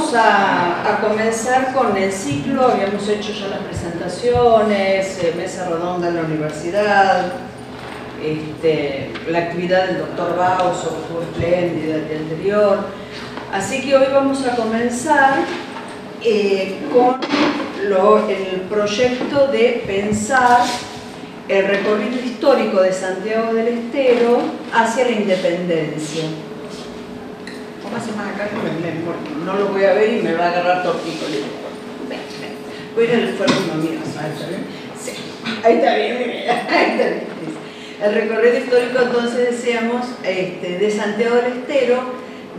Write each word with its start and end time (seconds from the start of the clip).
vamos 0.00 0.14
a, 0.14 0.98
comenzar 1.02 1.74
con 1.74 1.96
el 1.96 2.10
ciclo, 2.10 2.68
habíamos 2.68 3.06
hecho 3.08 3.32
ya 3.32 3.48
las 3.48 3.58
presentaciones, 3.60 5.18
eh, 5.22 5.34
mesa 5.36 5.68
redonda 5.68 6.08
en 6.08 6.16
la 6.16 6.22
universidad, 6.22 7.32
este, 8.22 9.12
la 9.28 9.38
actividad 9.40 9.88
del 9.88 9.98
doctor 9.98 10.36
Bauso, 10.36 10.90
que 10.90 11.02
estuvo 11.02 11.22
espléndida 11.22 11.96
el 11.96 12.08
día 12.08 12.18
anterior. 12.18 12.78
Así 13.52 13.82
que 13.82 13.96
hoy 13.96 14.06
vamos 14.12 14.46
a 14.46 14.56
comenzar 14.56 15.40
eh, 16.22 16.78
con 16.92 17.20
el 18.30 18.60
proyecto 18.70 19.48
de 19.48 19.84
pensar 19.86 20.60
el 21.48 21.66
recorrido 21.66 22.20
histórico 22.24 22.80
de 22.80 22.92
Santiago 22.92 23.52
del 23.52 23.68
Estero 23.68 24.40
hacia 24.72 25.04
la 25.04 25.10
independencia. 25.10 26.24
Póngase 27.90 28.12
más 28.12 28.28
acá 28.34 28.48
porque 29.04 29.30
no 29.44 29.54
lo 29.54 29.68
voy 29.68 29.84
a 29.84 29.94
ver 29.94 30.18
y 30.18 30.22
me 30.22 30.34
va 30.34 30.46
a 30.46 30.50
agarrar 30.50 30.84
tortico. 30.84 31.26
Voy 32.94 33.04
a 33.04 33.08
ir 33.08 33.14
al 33.16 33.28
esfuerzo 33.30 33.74
mío, 33.74 33.98
Sí, 35.02 35.12
ahí 35.64 35.76
está 35.78 35.96
bien, 35.96 36.16
ahí 36.68 36.90
está 36.92 37.04
bien. 37.04 37.24
El 38.00 38.14
recorrido 38.14 38.58
histórico 38.58 39.02
entonces 39.02 39.50
decíamos 39.50 40.06
este, 40.22 40.78
de 40.78 40.90
Santiago 40.90 41.36
del 41.36 41.46
Estero 41.46 42.00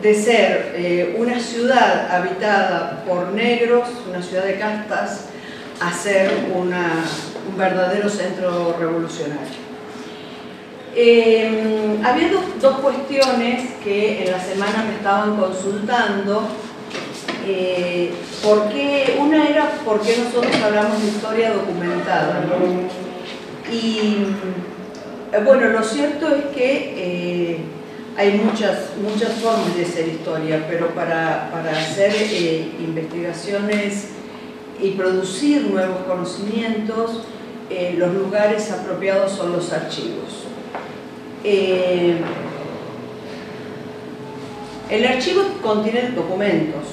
de 0.01 0.15
ser 0.15 0.73
eh, 0.75 1.15
una 1.17 1.39
ciudad 1.39 2.13
habitada 2.13 3.05
por 3.07 3.31
negros, 3.31 3.87
una 4.09 4.21
ciudad 4.21 4.43
de 4.43 4.59
castas, 4.59 5.27
a 5.79 5.93
ser 5.93 6.29
un 6.53 6.73
verdadero 7.57 8.09
centro 8.09 8.75
revolucionario. 8.77 9.70
Eh, 10.95 11.99
había 12.03 12.31
dos, 12.59 12.77
cuestiones 12.79 13.71
que 13.83 14.23
en 14.23 14.31
la 14.31 14.39
semana 14.39 14.85
me 14.87 14.95
estaban 14.95 15.37
consultando. 15.37 16.43
Eh, 17.47 18.13
una 19.19 19.47
era 19.47 19.71
por 19.85 20.01
qué 20.01 20.17
nosotros 20.17 20.55
hablamos 20.63 21.01
de 21.01 21.07
historia 21.07 21.53
documentada. 21.53 22.43
Y 23.71 24.25
eh, 25.31 25.41
bueno, 25.45 25.69
lo 25.69 25.81
cierto 25.81 26.27
es 26.27 26.45
que 26.53 26.93
eh, 26.97 27.57
hay 28.17 28.33
muchas, 28.33 28.97
muchas 29.01 29.31
formas 29.39 29.75
de 29.77 29.85
hacer 29.85 30.09
historia, 30.09 30.65
pero 30.69 30.87
para, 30.89 31.47
hacer 31.71 32.11
eh, 32.13 32.69
investigaciones 32.79 34.09
y 34.81 34.91
producir 34.91 35.69
nuevos 35.69 35.99
conocimientos, 36.07 37.23
los 37.97 38.13
lugares 38.13 38.69
apropiados 38.69 39.31
son 39.31 39.53
los 39.53 39.71
archivos. 39.71 40.50
El 41.43 42.23
archivo 45.07 45.43
contiene 45.61 46.11
documentos. 46.11 46.83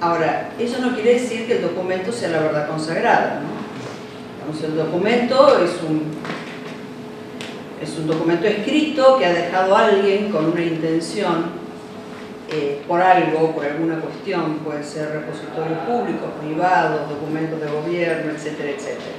Ahora, 0.00 0.52
eso 0.58 0.78
no 0.78 0.94
quiere 0.94 1.14
decir 1.14 1.46
que 1.46 1.56
el 1.56 1.62
documento 1.62 2.10
sea 2.10 2.30
la 2.30 2.40
verdad 2.40 2.68
consagrada. 2.68 3.42
¿no? 3.42 3.60
el 4.66 4.76
documento 4.76 5.62
es 5.62 5.70
un 5.88 6.10
es 7.80 7.96
un 7.96 8.08
documento 8.08 8.46
escrito 8.46 9.16
que 9.18 9.24
ha 9.24 9.32
dejado 9.32 9.74
alguien 9.74 10.30
con 10.30 10.46
una 10.46 10.62
intención 10.62 11.46
eh, 12.52 12.82
por 12.86 13.00
algo, 13.00 13.54
por 13.54 13.64
alguna 13.64 14.00
cuestión, 14.00 14.58
puede 14.58 14.84
ser 14.84 15.12
repositorios 15.12 15.78
públicos, 15.86 16.28
privados, 16.44 17.08
documentos 17.08 17.60
de 17.60 17.68
gobierno, 17.68 18.32
etcétera, 18.32 18.70
etcétera. 18.70 19.14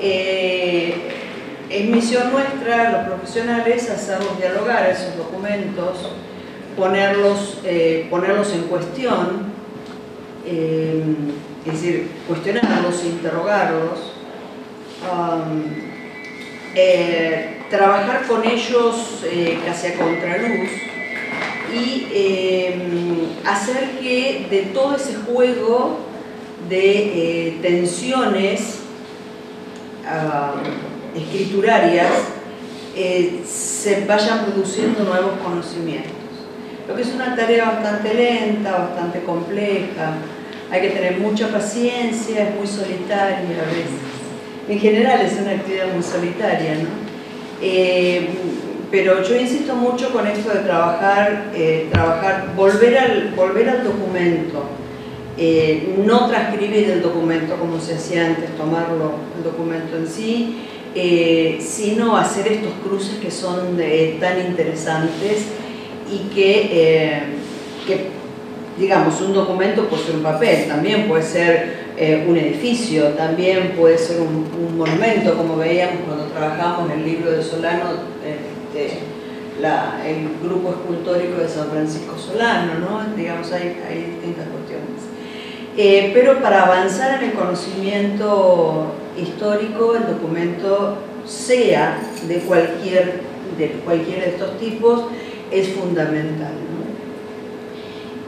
Eh, 0.00 0.94
es 1.74 1.84
misión 1.88 2.32
nuestra, 2.32 2.90
los 2.90 3.08
profesionales, 3.08 3.90
hacerlos 3.90 4.38
dialogar 4.38 4.88
esos 4.88 5.16
documentos, 5.16 6.10
ponerlos, 6.76 7.58
eh, 7.64 8.06
ponerlos 8.10 8.52
en 8.52 8.62
cuestión, 8.62 9.54
es 10.46 11.72
decir, 11.72 12.10
cuestionarlos, 12.28 13.04
interrogarlos, 13.04 14.14
eh, 16.76 17.58
trabajar 17.70 18.26
con 18.26 18.44
ellos 18.44 19.22
eh, 19.24 19.60
casi 19.64 19.86
a 19.88 19.94
contraluz 19.94 20.68
y 21.72 22.08
eh, 22.12 22.76
hacer 23.46 23.90
que 24.00 24.46
de 24.50 24.62
todo 24.74 24.96
ese 24.96 25.14
juego 25.14 25.98
de 26.68 27.58
tensiones 27.62 28.80
escriturarias 31.14 32.10
se 33.44 34.04
vayan 34.06 34.44
produciendo 34.44 35.04
nuevos 35.04 35.32
conocimientos. 35.42 36.12
Lo 36.86 36.94
que 36.94 37.02
es 37.02 37.12
una 37.12 37.34
tarea 37.34 37.64
bastante 37.64 38.14
lenta, 38.14 38.70
bastante 38.70 39.22
compleja, 39.24 40.14
hay 40.70 40.80
que 40.80 40.90
tener 40.90 41.18
mucha 41.18 41.48
paciencia, 41.48 42.48
es 42.48 42.54
muy 42.56 42.66
solitaria 42.66 43.38
a 43.38 43.66
veces 43.66 44.14
en 44.68 44.78
general 44.78 45.20
es 45.20 45.38
una 45.40 45.52
actividad 45.52 45.92
muy 45.92 46.02
solitaria, 46.02 46.74
¿no? 46.76 46.88
Eh, 47.60 48.28
pero 48.90 49.22
yo 49.22 49.36
insisto 49.36 49.74
mucho 49.74 50.10
con 50.12 50.26
esto 50.26 50.50
de 50.50 50.60
trabajar, 50.60 51.50
eh, 51.54 51.88
trabajar 51.92 52.52
volver, 52.56 52.96
al, 52.96 53.32
volver 53.34 53.68
al 53.68 53.84
documento, 53.84 54.64
eh, 55.36 55.96
no 56.04 56.28
transcribir 56.28 56.90
el 56.90 57.02
documento 57.02 57.56
como 57.56 57.80
se 57.80 57.94
hacía 57.94 58.26
antes, 58.26 58.56
tomarlo, 58.56 59.14
el 59.36 59.42
documento 59.42 59.96
en 59.96 60.06
sí, 60.06 60.62
sino 60.94 62.16
hacer 62.16 62.46
estos 62.48 62.72
cruces 62.84 63.18
que 63.18 63.30
son 63.30 63.78
tan 64.20 64.40
interesantes 64.46 65.46
y 66.10 66.34
que, 66.34 67.22
que, 67.86 68.10
digamos, 68.78 69.20
un 69.20 69.34
documento 69.34 69.88
puede 69.88 70.04
ser 70.04 70.16
un 70.16 70.22
papel, 70.22 70.68
también 70.68 71.08
puede 71.08 71.22
ser 71.22 71.84
eh, 71.96 72.26
un 72.28 72.36
edificio, 72.36 73.10
también 73.10 73.74
puede 73.78 73.96
ser 73.96 74.20
un, 74.20 74.44
monumento, 74.76 75.36
como 75.36 75.56
veíamos 75.56 76.02
cuando 76.06 76.24
trabajamos 76.26 76.90
en 76.90 76.98
el 76.98 77.04
libro 77.04 77.30
de 77.30 77.42
Solano, 77.42 77.84
este, 78.24 78.98
el 80.04 80.28
grupo 80.42 80.70
escultórico 80.70 81.40
de 81.40 81.48
San 81.48 81.70
Francisco 81.70 82.18
Solano, 82.18 82.80
¿no? 82.80 83.16
digamos, 83.16 83.50
hay, 83.52 83.80
hay 83.88 84.16
distintas 84.16 84.46
cuestiones. 84.48 85.02
Eh, 85.76 86.10
pero 86.12 86.42
para 86.42 86.64
avanzar 86.64 87.22
en 87.22 87.30
el 87.30 87.36
conocimiento 87.36 88.92
histórico, 89.16 89.96
el 89.96 90.06
documento 90.06 90.98
sea 91.26 92.00
de 92.28 92.38
cualquier 92.40 93.34
de 93.58 93.68
de 93.68 94.28
estos 94.28 94.58
tipos 94.58 95.04
es 95.50 95.68
fundamental. 95.68 96.52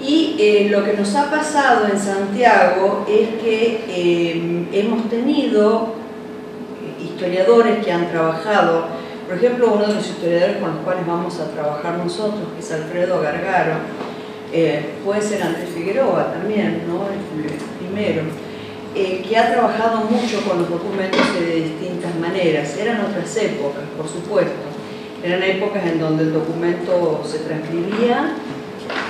Y 0.00 0.36
eh, 0.38 0.68
lo 0.70 0.84
que 0.84 0.92
nos 0.92 1.14
ha 1.16 1.30
pasado 1.30 1.86
en 1.90 1.98
Santiago 1.98 3.04
es 3.08 3.42
que 3.42 3.84
eh, 3.88 4.66
hemos 4.72 5.08
tenido 5.08 5.94
historiadores 7.02 7.84
que 7.84 7.90
han 7.90 8.10
trabajado, 8.10 8.86
por 9.26 9.36
ejemplo, 9.36 9.72
uno 9.72 9.86
de 9.86 9.94
los 9.94 10.06
historiadores 10.06 10.58
con 10.58 10.74
los 10.74 10.84
cuales 10.84 11.06
vamos 11.06 11.40
a 11.40 11.50
trabajar 11.50 11.98
nosotros, 11.98 12.42
que 12.54 12.60
es 12.60 12.72
Alfredo 12.72 13.20
Gargaro, 13.20 13.74
eh, 14.52 14.90
puede 15.04 15.22
ser 15.22 15.42
Andrés 15.42 15.70
Figueroa 15.74 16.32
también, 16.32 16.84
¿no? 16.86 17.06
el 17.08 17.58
primero, 17.78 18.22
que 18.96 19.36
ha 19.36 19.52
trabajado 19.52 20.04
mucho 20.04 20.40
con 20.48 20.58
los 20.58 20.70
documentos 20.70 21.20
de 21.38 21.56
distintas 21.56 22.14
maneras. 22.16 22.76
Eran 22.78 23.02
otras 23.02 23.36
épocas, 23.36 23.82
por 23.94 24.08
supuesto. 24.08 24.54
Eran 25.22 25.42
épocas 25.42 25.84
en 25.84 26.00
donde 26.00 26.24
el 26.24 26.32
documento 26.32 27.22
se 27.24 27.40
transcribía 27.40 28.36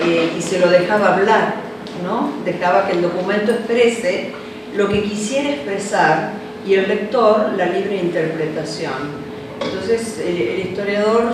eh, 0.05 0.33
y 0.37 0.43
se 0.43 0.59
lo 0.59 0.69
dejaba 0.69 1.15
hablar, 1.15 1.55
¿no? 2.03 2.33
Dejaba 2.45 2.87
que 2.87 2.95
el 2.95 3.03
documento 3.03 3.53
exprese 3.53 4.33
lo 4.75 4.89
que 4.89 5.03
quisiera 5.05 5.51
expresar 5.51 6.33
y 6.67 6.75
el 6.75 6.89
lector 6.89 7.53
la 7.57 7.67
libre 7.67 7.97
interpretación. 7.97 9.27
Entonces 9.63 10.19
el, 10.19 10.59
historiador, 10.59 11.33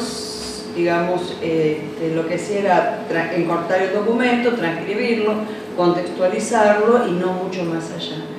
digamos, 0.77 1.37
eh, 1.41 1.81
lo 2.15 2.29
que 2.29 2.35
hacía 2.35 2.61
era 2.61 3.35
encortar 3.35 3.81
el 3.83 3.95
documento, 3.95 4.53
transcribirlo, 4.53 5.37
contextualizarlo 5.77 7.09
y 7.09 7.13
no 7.13 7.33
mucho 7.33 7.65
más 7.65 7.91
allá. 7.93 8.32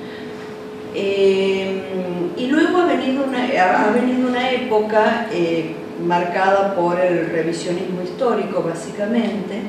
Eh, 0.94 1.82
y 2.36 2.46
luego 2.46 2.78
ha 2.78 2.86
venido 2.86 3.24
una, 3.24 3.44
ha 3.44 3.90
venido 3.90 4.28
una 4.28 4.50
época 4.50 5.28
marcada 6.04 6.74
por 6.74 7.00
el 7.00 7.30
revisionismo 7.30 8.02
histórico, 8.02 8.62
básicamente, 8.62 9.60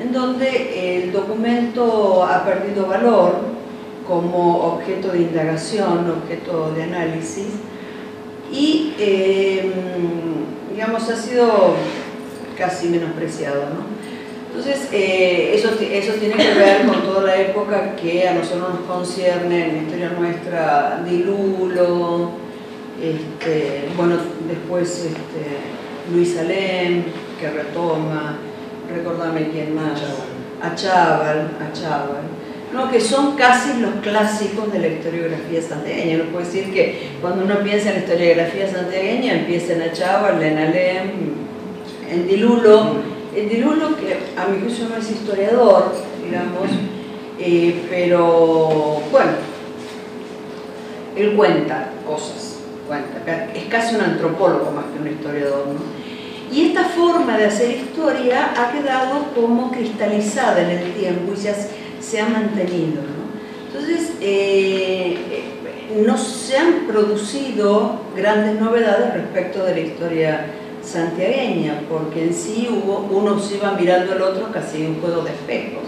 en 0.00 0.12
donde 0.12 1.02
el 1.02 1.12
documento 1.12 2.24
ha 2.24 2.44
perdido 2.44 2.86
valor 2.86 3.36
como 4.06 4.74
objeto 4.74 5.08
de 5.08 5.22
indagación, 5.22 6.10
objeto 6.10 6.72
de 6.72 6.82
análisis, 6.82 7.48
y 8.52 8.94
em, 8.98 9.72
digamos 10.70 11.08
ha 11.08 11.16
sido 11.16 11.74
casi 12.56 12.88
menospreciado. 12.88 13.62
¿no? 13.62 14.01
Entonces, 14.54 14.86
eh, 14.92 15.52
eso, 15.54 15.70
eso 15.80 16.12
tiene 16.20 16.34
que 16.34 16.52
ver 16.52 16.86
con 16.86 17.02
toda 17.04 17.22
la 17.22 17.40
época 17.40 17.96
que 17.96 18.28
a 18.28 18.34
nosotros 18.34 18.68
nos 18.74 18.80
concierne 18.80 19.64
en 19.64 19.76
la 19.76 19.82
historia 19.82 20.10
nuestra, 20.10 21.02
de 21.02 21.10
Lulo, 21.20 22.32
este, 23.00 23.88
bueno, 23.96 24.16
después 24.46 24.90
este, 25.06 26.12
Luis 26.12 26.38
Alem, 26.38 27.04
que 27.40 27.48
retoma, 27.48 28.36
recordame 28.94 29.48
quién 29.48 29.74
más, 29.74 30.02
a 30.62 30.74
Chaval, 30.74 31.52
a 31.58 31.72
Chaval, 31.72 32.22
¿no? 32.74 32.90
que 32.90 33.00
son 33.00 33.34
casi 33.36 33.80
los 33.80 33.94
clásicos 34.02 34.70
de 34.70 34.80
la 34.80 34.88
historiografía 34.88 35.62
santiagueña. 35.62 36.18
No 36.18 36.24
puedo 36.24 36.44
decir 36.44 36.74
que 36.74 37.12
cuando 37.22 37.46
uno 37.46 37.60
piensa 37.60 37.88
en 37.88 37.94
la 37.94 38.00
historiografía 38.00 38.70
santiagueña 38.70 39.32
empieza 39.32 39.72
en 39.72 39.92
Chaval, 39.92 40.42
en 40.42 40.58
Alem, 40.58 41.10
en 42.10 42.28
Dilulo. 42.28 43.11
En 43.34 43.48
Dilulo, 43.48 43.96
que 43.96 44.18
a 44.36 44.46
mi 44.46 44.60
juicio 44.60 44.88
no 44.88 44.96
es 44.96 45.10
historiador, 45.10 45.92
digamos, 46.22 46.68
eh, 47.38 47.86
pero 47.88 49.00
bueno, 49.10 49.32
él 51.16 51.34
cuenta 51.34 51.92
cosas, 52.06 52.58
cuenta, 52.86 53.22
es 53.54 53.64
casi 53.64 53.94
un 53.94 54.02
antropólogo 54.02 54.70
más 54.72 54.84
que 54.92 55.00
un 55.00 55.08
historiador. 55.08 55.66
¿no? 55.68 55.80
Y 56.54 56.68
esta 56.68 56.84
forma 56.84 57.38
de 57.38 57.46
hacer 57.46 57.70
historia 57.70 58.52
ha 58.54 58.70
quedado 58.70 59.24
como 59.34 59.70
cristalizada 59.70 60.62
en 60.62 60.78
el 60.78 60.92
tiempo 60.92 61.32
y 61.32 61.48
ha, 61.48 61.54
se 62.00 62.20
ha 62.20 62.28
mantenido. 62.28 63.00
¿no? 63.00 63.22
Entonces, 63.72 64.12
eh, 64.20 65.16
no 66.04 66.18
se 66.18 66.58
han 66.58 66.86
producido 66.86 68.02
grandes 68.14 68.60
novedades 68.60 69.14
respecto 69.14 69.64
de 69.64 69.74
la 69.74 69.80
historia 69.80 70.46
santiagueña, 70.82 71.82
porque 71.88 72.24
en 72.24 72.34
sí 72.34 72.68
hubo, 72.70 73.08
uno 73.10 73.38
se 73.38 73.56
iba 73.56 73.72
mirando 73.72 74.12
al 74.12 74.22
otro 74.22 74.50
casi 74.52 74.84
un 74.84 75.00
juego 75.00 75.22
de 75.22 75.30
espejos. 75.30 75.84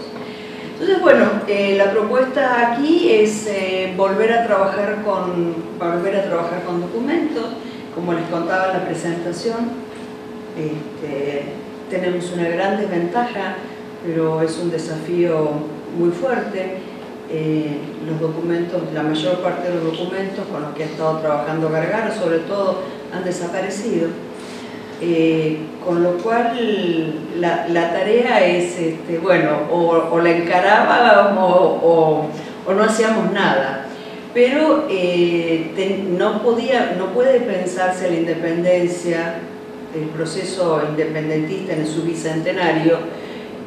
Entonces, 0.73 1.01
bueno, 1.01 1.25
eh, 1.47 1.75
la 1.77 1.91
propuesta 1.91 2.73
aquí 2.73 3.09
es 3.09 3.47
eh, 3.47 3.93
volver, 3.95 4.33
a 4.33 4.45
trabajar 4.45 5.03
con, 5.03 5.55
volver 5.79 6.17
a 6.17 6.23
trabajar 6.25 6.63
con 6.63 6.81
documentos, 6.81 7.45
como 7.93 8.13
les 8.13 8.25
contaba 8.25 8.67
en 8.67 8.73
la 8.79 8.85
presentación, 8.85 9.85
este, 10.57 11.43
tenemos 11.89 12.31
una 12.33 12.49
gran 12.49 12.77
desventaja, 12.77 13.55
pero 14.05 14.41
es 14.41 14.57
un 14.57 14.69
desafío 14.69 15.49
muy 15.97 16.11
fuerte. 16.11 16.77
Eh, 17.31 17.79
los 18.07 18.19
documentos, 18.19 18.81
la 18.93 19.01
mayor 19.01 19.39
parte 19.39 19.69
de 19.69 19.75
los 19.75 19.97
documentos 19.97 20.45
con 20.45 20.61
los 20.61 20.75
que 20.75 20.83
ha 20.83 20.85
estado 20.85 21.17
trabajando 21.19 21.69
Gargara, 21.69 22.13
sobre 22.13 22.39
todo, 22.39 22.81
han 23.13 23.23
desaparecido. 23.23 24.09
Eh, 25.01 25.57
con 25.85 26.01
lo 26.01 26.17
cual 26.17 27.13
la, 27.39 27.93
tarea 27.93 28.45
es, 28.45 28.79
este, 28.79 29.19
bueno, 29.19 29.59
o, 29.71 30.19
la 30.19 30.31
encarábamos 30.31 31.79
o, 31.83 32.27
no 32.73 32.83
hacíamos 32.83 33.31
nada. 33.31 33.85
Pero 34.33 34.85
eh, 34.89 36.03
no, 36.17 36.41
podía, 36.41 36.95
no 36.97 37.13
puede 37.13 37.41
pensarse 37.41 38.09
la 38.09 38.17
independencia 38.17 39.35
el 39.95 40.07
proceso 40.09 40.81
independentista 40.89 41.71
en 41.71 41.87
su 41.87 42.01
bicentenario 42.01 42.97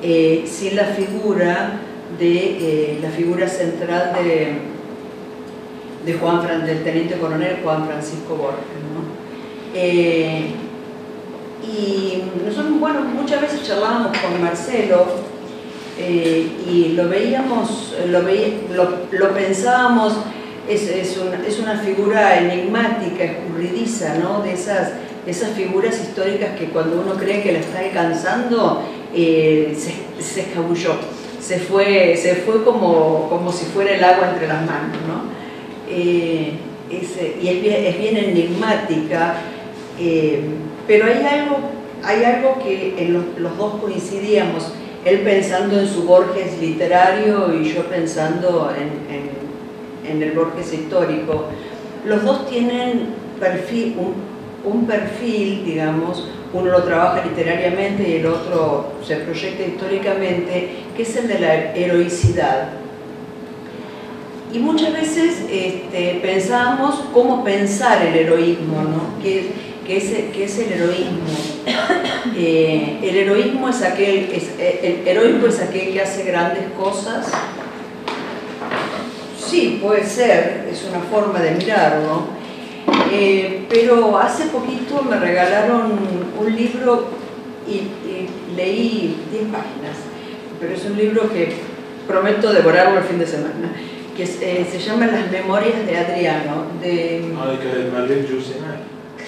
eh, 0.03 0.45
sin 0.47 0.77
la 0.77 0.85
figura 0.85 1.81
de 2.19 2.99
la 3.01 3.09
figura 3.09 3.49
central 3.49 4.13
de, 4.13 4.59
de 6.05 6.19
Juan 6.19 6.67
del 6.67 6.83
teniente 6.83 7.17
coronel 7.17 7.59
Juan 7.63 7.87
Francisco 7.87 8.35
Borges. 8.35 8.79
Eh, 9.75 10.47
y 11.63 12.23
nosotros, 12.45 12.79
bueno, 12.81 13.01
muchas 13.01 13.41
veces 13.41 13.63
charlábamos 13.63 14.17
con 14.19 14.41
Marcelo 14.43 15.07
y 15.99 16.93
lo 16.95 17.09
veíamos, 17.09 17.95
lo, 18.09 18.23
lo, 19.11 19.35
pensábamos, 19.35 20.15
es, 20.69 20.89
es, 20.89 21.19
una, 21.19 21.47
es, 21.47 21.59
una, 21.59 21.77
figura 21.79 22.39
enigmática, 22.39 23.25
escurridiza, 23.25 24.15
¿no? 24.15 24.43
De 24.43 24.53
esas 24.53 24.93
esas 25.29 25.51
figuras 25.51 26.01
históricas 26.01 26.59
que 26.59 26.67
cuando 26.67 27.01
uno 27.01 27.15
cree 27.15 27.43
que 27.43 27.53
la 27.53 27.59
está 27.59 27.81
alcanzando, 27.81 28.83
eh, 29.15 29.77
se, 29.77 30.41
escabulló, 30.41 30.95
se 31.39 31.59
fue, 31.59 32.17
se 32.17 32.37
fue 32.37 32.65
como, 32.65 33.29
como 33.29 33.53
si 33.53 33.67
fuera 33.67 33.95
el 33.95 34.03
agua 34.03 34.31
entre 34.31 34.49
las 34.49 34.65
manos. 34.65 34.97
¿no? 35.07 35.23
Eh, 35.89 36.55
y 36.91 36.97
es 36.97 37.17
es 37.21 37.99
bien 37.99 38.17
enigmática, 38.17 39.35
eh, 40.01 40.41
pero 40.89 41.07
hay 41.07 41.25
algo, 41.25 41.59
hay 42.03 42.25
algo 42.25 42.59
que 42.61 42.95
en 42.99 43.13
los, 43.13 43.57
dos 43.57 43.81
coincidíamos, 43.81 44.73
él 45.05 45.21
pensando 45.21 45.79
en 45.79 45.87
su 45.87 46.03
Borges 46.03 46.61
literario 46.61 47.55
y 47.55 47.73
yo 47.73 47.85
pensando 47.85 48.73
en, 48.77 49.39
en 50.11 50.23
el 50.23 50.33
Borges 50.33 50.73
histórico. 50.73 51.45
Los 52.05 52.25
dos 52.25 52.49
tienen 52.49 53.07
perfil, 53.39 53.97
un, 53.99 54.71
un 54.71 54.87
perfil, 54.87 55.65
digamos, 55.65 56.29
uno 56.53 56.71
lo 56.71 56.83
trabaja 56.83 57.25
literariamente 57.25 58.09
y 58.09 58.17
el 58.17 58.27
otro 58.27 58.93
se 59.07 59.17
proyecta 59.17 59.65
históricamente, 59.65 60.71
que 60.97 61.03
es 61.03 61.17
el 61.17 61.29
de 61.29 61.39
la 61.39 61.55
heroicidad. 61.75 62.71
Y 64.53 64.59
muchas 64.61 64.95
veces 64.95 65.45
este, 65.51 66.21
pensamos 66.23 67.05
cómo 67.13 67.45
pensar 67.45 68.03
el 68.03 68.15
heroísmo, 68.15 68.83
¿no? 68.83 69.23
¿Qué, 69.89 69.97
es, 69.97 70.13
es, 70.13 70.59
el 70.59 70.73
heroísmo? 70.73 71.25
Eh, 72.37 72.99
el 73.03 73.17
heroísmo 73.17 73.69
es 73.69 73.83
aquel, 73.83 74.31
es, 74.31 74.51
el 74.61 75.09
heroico 75.09 75.47
es 75.49 75.61
aquel 75.61 75.93
que 75.93 76.03
hace 76.03 76.23
grandes 76.25 76.65
cosas. 76.79 77.27
Sí, 79.39 79.81
puede 79.83 80.05
ser, 80.05 80.69
es 80.71 80.85
una 80.85 81.01
forma 81.01 81.41
de 81.41 81.53
mirarlo, 81.53 82.27
eh, 83.11 83.67
pero 83.69 84.19
hace 84.19 84.45
poquito 84.49 85.03
me 85.03 85.19
regalaron 85.19 85.99
un 86.39 86.55
libro 86.55 87.09
y, 87.67 87.89
leí 88.55 89.17
10 89.33 89.43
páginas, 89.45 89.97
pero 90.61 90.75
es 90.75 90.85
un 90.85 90.97
libro 90.97 91.33
que 91.33 91.55
prometo 92.07 92.53
devorarlo 92.53 92.99
el 92.99 93.05
fin 93.05 93.19
de 93.19 93.27
semana, 93.27 93.73
que 94.17 94.23
eh, 94.23 94.67
se 94.71 94.79
llama 94.79 95.07
Las 95.07 95.31
Memorias 95.33 95.87
de 95.87 95.97
Adriano. 95.97 96.67
De, 96.81 97.35
ah, 97.37 97.49
de 97.49 97.91
Marlene 97.91 98.29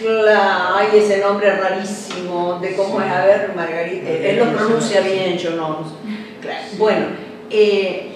Claro, 0.01 0.77
hay 0.77 0.99
ese 0.99 1.19
nombre 1.19 1.55
rarísimo 1.57 2.59
de 2.61 2.75
cómo 2.75 3.01
es, 3.01 3.11
a 3.11 3.27
ver, 3.27 3.53
Margarita, 3.55 4.11
él 4.11 4.39
lo 4.39 4.57
pronuncia 4.57 5.01
bien, 5.03 5.37
yo 5.37 5.51
no. 5.53 5.85
Bueno, 6.79 7.07
eh, 7.51 8.11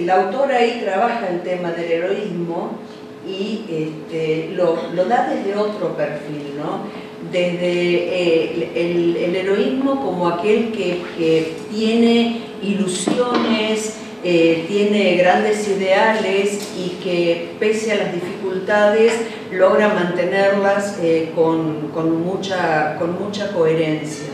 la 0.00 0.14
autora 0.16 0.58
ahí 0.58 0.80
trabaja 0.84 1.28
el 1.28 1.42
tema 1.42 1.70
del 1.72 1.90
heroísmo 1.90 2.78
y 3.26 3.64
este, 3.68 4.50
lo, 4.54 4.76
da 5.06 5.28
desde 5.28 5.56
otro 5.56 5.96
perfil, 5.96 6.56
¿no? 6.58 7.08
desde 7.32 7.62
eh, 7.62 8.70
el, 8.74 9.36
heroísmo 9.36 10.00
como 10.00 10.28
aquel 10.28 10.72
que, 10.72 11.56
tiene 11.70 12.42
ilusiones, 12.62 13.98
eh, 14.24 14.64
tiene 14.68 15.16
grandes 15.16 15.68
ideales 15.68 16.70
y 16.76 16.98
que 17.02 17.52
pese 17.60 17.92
a 17.92 17.96
las 17.96 18.12
dificultades 18.12 19.12
logra 19.52 19.88
mantenerlas 19.88 20.98
eh, 21.02 21.30
con, 21.34 21.92
mucha, 22.24 22.96
con 22.98 23.18
mucha 23.18 23.52
coherencia. 23.52 24.28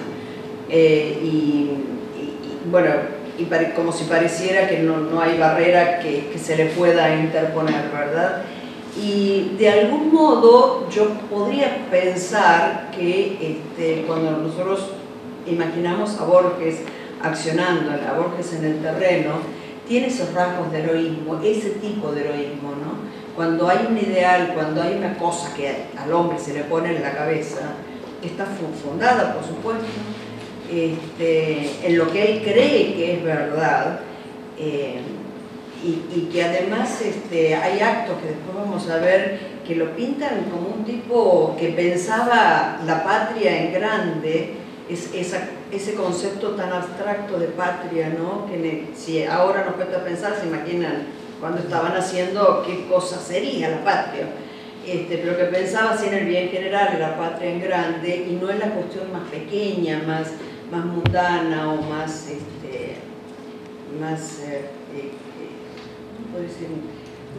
y, 0.71 1.71
bueno, 2.71 2.91
y 3.37 3.45
como 3.75 3.93
si 3.93 4.05
pareciera 4.05 4.69
que 4.69 4.79
no, 4.79 5.21
hay 5.21 5.38
barrera 5.38 5.99
que, 5.99 6.29
que, 6.33 6.38
se 6.38 6.57
le 6.57 6.67
pueda 6.67 7.14
interponer, 7.14 7.91
¿verdad? 7.93 8.43
Y 8.97 9.57
de 9.59 9.69
algún 9.71 10.12
modo 10.12 10.88
yo 10.88 11.09
podría 11.29 11.88
pensar 11.91 12.91
que 12.97 13.59
este, 13.76 14.05
cuando 14.07 14.31
nosotros 14.31 14.91
imaginamos 15.47 16.19
a 16.21 16.25
Borges 16.25 16.81
accionando, 17.21 17.91
a 17.91 18.17
Borges 18.17 18.53
en 18.55 18.64
el 18.64 18.79
terreno, 18.81 19.33
tiene 19.88 20.07
esos 20.09 20.33
rasgos 20.33 20.73
de 20.73 20.83
heroísmo, 20.83 21.41
ese 21.43 21.71
tipo 21.71 22.12
de 22.12 22.23
heroísmo, 22.23 22.71
¿no? 22.71 23.05
Cuando 23.37 23.69
hay 23.69 23.87
un 23.88 23.99
ideal, 23.99 24.53
cuando 24.55 24.83
hay 24.83 24.95
una 24.95 25.17
cosa 25.19 25.53
que 25.55 25.87
al 25.97 26.12
hombre 26.12 26.38
se 26.38 26.55
le 26.55 26.64
pone 26.64 26.95
en 26.95 27.03
la 27.03 27.12
cabeza, 27.12 27.75
está 28.23 28.47
fundada, 28.47 29.35
por 29.35 29.45
supuesto, 29.45 29.85
este, 30.71 31.87
en 31.87 31.99
lo 31.99 32.11
que 32.11 32.33
él 32.33 32.43
cree 32.43 32.95
que 32.95 33.14
es 33.14 33.25
verdad, 33.25 34.00
eh, 34.59 35.00
y, 35.85 36.29
que 36.33 36.43
además 36.43 37.03
este, 37.03 37.55
hay 37.55 37.81
actos 37.81 38.17
que 38.19 38.29
después 38.29 38.57
vamos 38.57 38.88
a 38.88 38.97
ver 38.97 39.38
que 39.67 39.76
lo 39.76 39.95
pintan 39.95 40.45
como 40.50 40.76
un 40.76 40.85
tipo 40.85 41.55
que 41.59 41.69
pensaba 41.69 42.81
la 42.87 43.05
patria 43.05 43.64
en 43.64 43.73
grande, 43.75 44.55
es, 44.88 45.11
ese 45.76 45.95
concepto 45.95 46.50
tan 46.50 46.73
abstracto 46.73 47.38
de 47.38 47.49
patria, 47.49 48.11
¿no? 48.11 48.47
que 48.47 48.88
si 48.95 49.25
ahora 49.25 49.64
nos 49.64 49.75
cuesta 49.75 50.04
pensar, 50.04 50.37
se 50.40 50.47
imaginan 50.47 51.07
cuando 51.40 51.61
estaban 51.61 51.97
haciendo 51.97 52.62
qué 52.66 52.87
cosa 52.87 53.19
sería 53.19 53.71
la 53.71 53.85
patria. 53.85 54.28
Este, 54.87 55.19
pero 55.19 55.37
que 55.37 55.45
pensaba 55.45 55.93
así 55.93 56.09
en 56.09 56.14
el 56.14 56.26
bien 56.26 56.50
general, 56.50 56.90
en 56.93 57.00
la 57.00 57.16
patria 57.16 57.52
en 57.52 57.61
grande, 57.61 58.26
y 58.28 58.35
no 58.35 58.50
en 58.50 58.59
la 58.59 58.71
cuestión 58.71 59.11
más 59.12 59.31
pequeña, 59.31 60.02
más, 60.07 60.33
más 60.71 60.85
mundana 60.85 61.73
o 61.73 61.83
más, 61.83 62.28
este, 62.28 62.97
más 63.99 64.40
eh, 64.40 64.69
eh, 64.95 65.11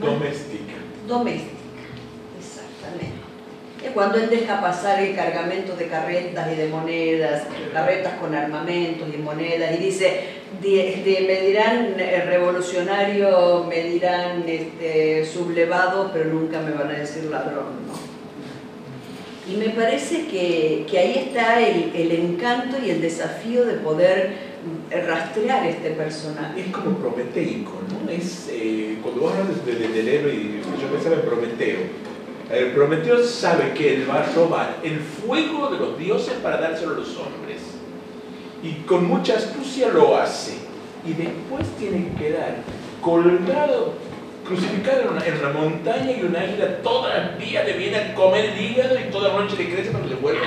Doméstica. 0.02 0.74
Doméstica, 1.08 1.52
exactamente. 2.40 3.25
Cuando 3.94 4.18
él 4.18 4.30
deja 4.30 4.62
pasar 4.62 5.02
el 5.02 5.16
cargamento 5.16 5.76
de 5.76 5.88
carretas 5.88 6.52
y 6.52 6.56
de 6.56 6.68
monedas, 6.68 7.44
carretas 7.74 8.14
con 8.20 8.34
armamentos 8.36 9.08
y 9.14 9.18
monedas, 9.18 9.74
y 9.74 9.84
dice, 9.84 10.22
me 10.62 11.42
dirán 11.42 11.96
eh, 11.98 12.24
revolucionario, 12.26 13.66
me 13.70 13.84
dirán 13.84 14.44
este, 14.48 15.26
sublevado, 15.26 16.12
pero 16.14 16.26
nunca 16.26 16.60
me 16.62 16.72
van 16.72 16.90
a 16.90 17.00
decir 17.00 17.26
ladrón, 17.26 17.88
¿no? 17.88 18.16
Y 19.48 19.58
me 19.58 19.70
parece 19.70 20.26
que, 20.26 20.86
ahí 20.98 21.28
está 21.28 21.60
el, 21.60 22.12
encanto 22.12 22.78
y 22.84 22.90
el 22.90 23.00
desafío 23.00 23.64
de 23.66 23.76
poder 23.76 24.56
rastrear 24.90 25.68
este 25.68 25.92
personaje. 25.92 26.62
Es 26.62 26.68
como 26.68 26.98
prometeico, 26.98 27.74
¿no? 27.92 28.10
Es, 28.10 28.50
eh, 28.52 28.98
cuando 29.04 29.22
vos 29.22 29.34
hablas 29.36 29.64
de, 29.64 29.76
del 29.76 30.08
héroe, 30.08 30.34
y 30.34 30.62
yo 30.82 30.88
pensaba 30.92 31.18
en 31.18 31.22
Prometeo, 31.22 31.78
el 32.52 32.72
Prometeo 32.72 33.24
sabe 33.24 33.74
que 33.74 33.96
él 33.96 34.10
va 34.10 34.22
a 34.22 34.34
robar 34.34 34.78
el 34.84 35.00
fuego 35.00 35.70
de 35.70 35.80
los 35.80 35.98
dioses 35.98 36.34
para 36.44 36.58
dárselo 36.58 36.94
a 36.94 36.98
los 36.98 37.18
hombres. 37.18 37.62
Y 38.62 38.84
con 38.86 39.06
mucha 39.06 39.36
astucia 39.36 39.90
lo 39.90 40.18
hace. 40.18 40.58
Y 41.06 41.14
después 41.14 41.68
tiene 41.78 42.10
que 42.10 42.26
quedar 42.26 42.58
colgado 43.02 43.94
crucificado 44.46 45.02
en 45.02 45.10
una, 45.10 45.26
en 45.26 45.54
montaña 45.54 46.12
y 46.12 46.24
una 46.24 46.42
águila 46.42 46.78
todos 46.84 47.10
los 47.14 47.40
días 47.40 47.66
le 47.66 47.74
viene 47.74 47.98
a 47.98 48.14
comer 48.14 48.46
el 48.46 48.62
hígado 48.62 48.96
y 49.00 49.12
toda 49.12 49.30
la 49.30 49.40
noche 49.40 49.58
le 49.58 49.74
crece 49.74 49.90
para 49.90 50.04
que 50.04 50.12
le 50.12 50.16
vuelva. 50.16 50.46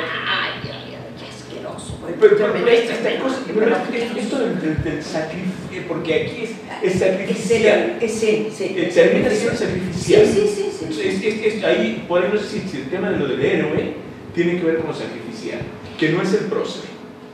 Pero, 2.20 2.36
pero, 2.36 2.52
pero 2.52 2.68
esta 2.68 3.22
cosa, 3.22 3.42
pero 3.46 3.76
esto 4.16 4.38
del, 4.38 4.82
del, 4.82 5.02
sacrificio, 5.02 5.82
porque 5.86 6.14
aquí 6.14 6.44
es, 6.44 6.50
es 6.82 6.98
sacrificial. 6.98 7.98
Es, 8.00 8.12
sí, 8.12 8.48
sí. 8.50 8.76
Siendo 8.90 9.30
sacrificial. 9.30 10.26
Sí, 10.26 10.32
sí, 10.34 10.70
sí. 10.70 10.86
sí. 10.90 11.08
Es, 11.08 11.22
es, 11.22 11.54
es, 11.54 11.64
ahí, 11.64 12.04
por 12.08 12.22
ahí 12.22 12.30
no 12.32 12.40
sé 12.40 12.60
si 12.60 12.76
el 12.78 12.90
tema 12.90 13.10
de 13.10 13.18
lo 13.18 13.28
del 13.28 13.44
héroe 13.44 13.94
tiene 14.34 14.58
que 14.58 14.64
ver 14.64 14.78
con 14.78 14.88
lo 14.88 14.94
sacrificial, 14.94 15.60
que 15.98 16.10
no 16.10 16.22
es 16.22 16.32
el 16.34 16.46
prócer. 16.46 16.84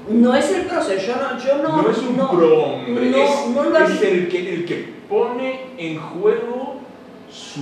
No 0.08 0.34
es 0.34 0.50
el 0.50 0.62
prócer, 0.62 0.98
yo 0.98 1.14
no, 1.16 1.38
yo 1.38 1.62
no. 1.62 1.82
No 1.82 1.90
es 1.90 1.98
un 1.98 2.16
no, 2.16 2.30
prohombre, 2.30 3.10
no, 3.10 3.16
es, 3.16 3.30
no 3.54 3.64
lo 3.64 3.78
es 3.78 4.02
el, 4.02 4.28
que, 4.28 4.54
el 4.54 4.64
que 4.66 4.88
pone 5.08 5.60
en 5.78 5.98
juego 5.98 6.80
su 7.30 7.60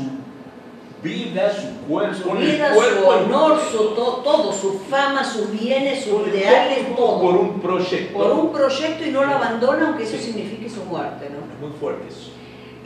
vida, 1.03 1.53
su 1.53 1.87
cuerpo, 1.87 2.15
su, 2.15 2.31
vida, 2.39 2.73
cuerpo, 2.73 3.03
su 3.03 3.09
honor, 3.09 3.61
su, 3.71 3.79
to, 3.95 4.21
todo, 4.25 4.53
su 4.53 4.79
fama, 4.89 5.25
sus 5.25 5.51
bienes, 5.51 6.05
sus 6.05 6.29
ideales, 6.29 6.95
todo. 6.97 7.21
Por 7.21 7.35
un 7.37 7.61
proyecto. 7.61 8.19
Por 8.19 8.31
un 8.33 8.53
proyecto 8.53 9.05
y 9.05 9.11
no 9.11 9.25
lo 9.25 9.35
abandona, 9.35 9.89
aunque 9.89 10.05
eso 10.05 10.17
sí. 10.17 10.25
signifique 10.25 10.69
su 10.69 10.85
muerte. 10.85 11.29
¿no? 11.31 11.53
Es 11.53 11.61
muy 11.61 11.79
fuerte 11.79 12.09
eso. 12.09 12.31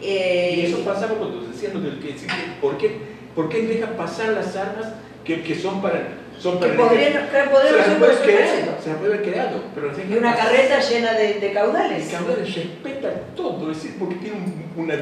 Eh, 0.03 0.55
y 0.57 0.67
eso 0.67 0.79
pasaba 0.85 1.15
cuando 1.15 1.41
decían 1.43 1.75
lo 1.75 1.81
del 1.81 1.99
que, 2.01 2.15
¿por 2.61 2.77
qué, 2.77 3.01
¿por 3.35 3.49
qué 3.49 3.63
deja 3.63 3.89
pasar 3.97 4.31
las 4.31 4.55
armas 4.57 4.93
que, 5.25 5.43
que 5.43 5.55
son 5.55 5.81
para 5.81 6.27
son 6.39 6.61
que 6.61 6.69
podrían, 6.69 7.13
que 7.13 7.51
podrían 7.51 7.85
se, 7.85 7.91
las 7.91 7.99
puede 7.99 8.17
creado, 8.19 8.77
se 8.83 8.91
las 8.91 8.99
puede 8.99 9.15
haber 9.15 9.23
creado. 9.23 9.63
Pero 9.75 9.91
y 10.09 10.19
una 10.19 10.37
carreta 10.37 10.81
llena 10.81 11.13
de, 11.15 11.35
de 11.41 11.53
caudales. 11.53 12.09
Caudales 12.09 12.55
respeta 12.55 13.11
todo, 13.35 13.71
es 13.71 13.83
decir, 13.83 13.97
porque 13.99 14.17
tiene, 14.17 14.37
una, 14.77 14.95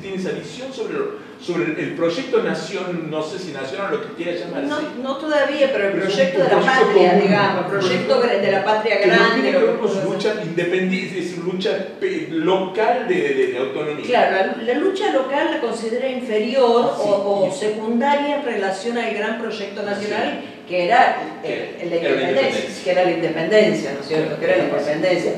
tiene 0.00 0.16
esa 0.16 0.30
visión 0.30 0.72
sobre, 0.72 0.96
sobre 1.40 1.80
el 1.80 1.94
proyecto 1.94 2.42
nación, 2.42 3.10
no 3.10 3.22
sé 3.22 3.38
si 3.38 3.52
nación 3.52 3.86
o 3.86 3.90
lo 3.90 4.02
que 4.02 4.14
quiera 4.14 4.38
llamarse. 4.38 4.68
No, 4.68 4.80
no 5.02 5.16
todavía, 5.16 5.70
pero 5.72 5.88
el 5.88 6.00
proyecto, 6.00 6.42
de 6.42 6.48
la 6.48 6.60
patria, 6.60 7.10
común, 7.10 7.22
digamos, 7.22 7.64
el 7.64 7.70
proyecto 7.70 8.20
de 8.20 8.52
la 8.52 8.64
patria 8.64 8.98
grande. 8.98 9.24
No 9.28 9.34
tiene 9.34 9.50
que 9.52 9.58
ver 9.58 9.78
con 9.78 9.88
su 9.88 10.10
lucha 10.10 10.34
independiente, 10.42 11.18
es 11.18 11.38
lucha 11.38 11.88
local 12.30 13.08
de, 13.08 13.14
de, 13.14 13.46
de 13.48 13.58
autonomía. 13.58 14.04
Claro, 14.06 14.36
la, 14.56 14.62
la, 14.62 14.74
lucha 14.78 15.12
local 15.12 15.50
la 15.52 15.60
considera 15.60 16.08
inferior 16.08 16.94
sí, 16.96 17.02
o, 17.08 17.46
o 17.46 17.52
secundaria 17.52 18.36
en 18.36 18.44
relación 18.44 18.98
al 18.98 19.14
gran 19.14 19.40
proyecto 19.40 19.82
nacional. 19.82 20.40
Sí 20.42 20.52
que 20.66 20.86
era 20.86 21.16
el, 21.44 21.90
la 21.90 21.96
independencia, 21.96 22.84
que 22.84 22.90
era 22.90 23.04
la 23.04 23.10
independencia, 23.12 23.92
¿no 23.94 24.00
es 24.00 24.08
cierto? 24.08 24.38
Que 24.38 24.44
era 24.46 24.56
la 24.56 24.64
independencia. 24.64 25.32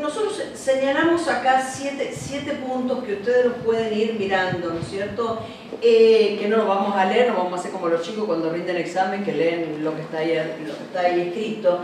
Nosotros 0.00 0.42
señalamos 0.54 1.26
acá 1.28 1.62
siete, 1.62 2.12
siete, 2.16 2.52
puntos 2.54 3.04
que 3.04 3.14
ustedes 3.14 3.46
los 3.46 3.54
pueden 3.64 3.96
ir 3.96 4.14
mirando, 4.14 4.70
¿no 4.70 4.80
es 4.80 4.88
cierto? 4.88 5.40
Eh, 5.82 6.36
que 6.40 6.48
no 6.48 6.58
los 6.58 6.68
vamos 6.68 6.94
a 6.96 7.06
leer, 7.06 7.30
no 7.30 7.38
vamos 7.38 7.54
a 7.54 7.56
hacer 7.56 7.70
como 7.70 7.88
los 7.88 8.02
chicos 8.02 8.24
cuando 8.24 8.50
rinden 8.50 8.76
examen, 8.76 9.24
que 9.24 9.32
leen 9.32 9.82
lo 9.82 9.94
que 9.94 10.02
está 10.02 10.18
ahí, 10.18 10.34
lo 10.66 10.76
que 10.76 10.82
está 10.84 11.00
ahí 11.00 11.20
escrito. 11.20 11.80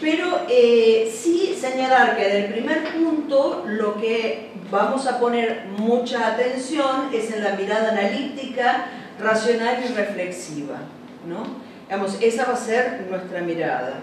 Pero 0.00 0.46
eh, 0.48 1.12
sí 1.14 1.56
señalar 1.58 2.16
que 2.16 2.28
del 2.28 2.52
primer 2.52 2.82
punto 2.92 3.64
lo 3.66 4.00
que 4.00 4.50
vamos 4.70 5.06
a 5.06 5.20
poner 5.20 5.66
mucha 5.78 6.26
atención 6.26 7.10
es 7.12 7.32
en 7.32 7.44
la 7.44 7.54
mirada 7.54 7.92
analítica, 7.92 8.86
racional 9.20 9.78
y 9.84 9.94
reflexiva. 9.94 10.78
¿no? 11.26 11.44
Digamos, 11.84 12.16
esa 12.20 12.46
va 12.46 12.54
a 12.54 12.56
ser 12.56 13.06
nuestra 13.08 13.42
mirada. 13.42 14.00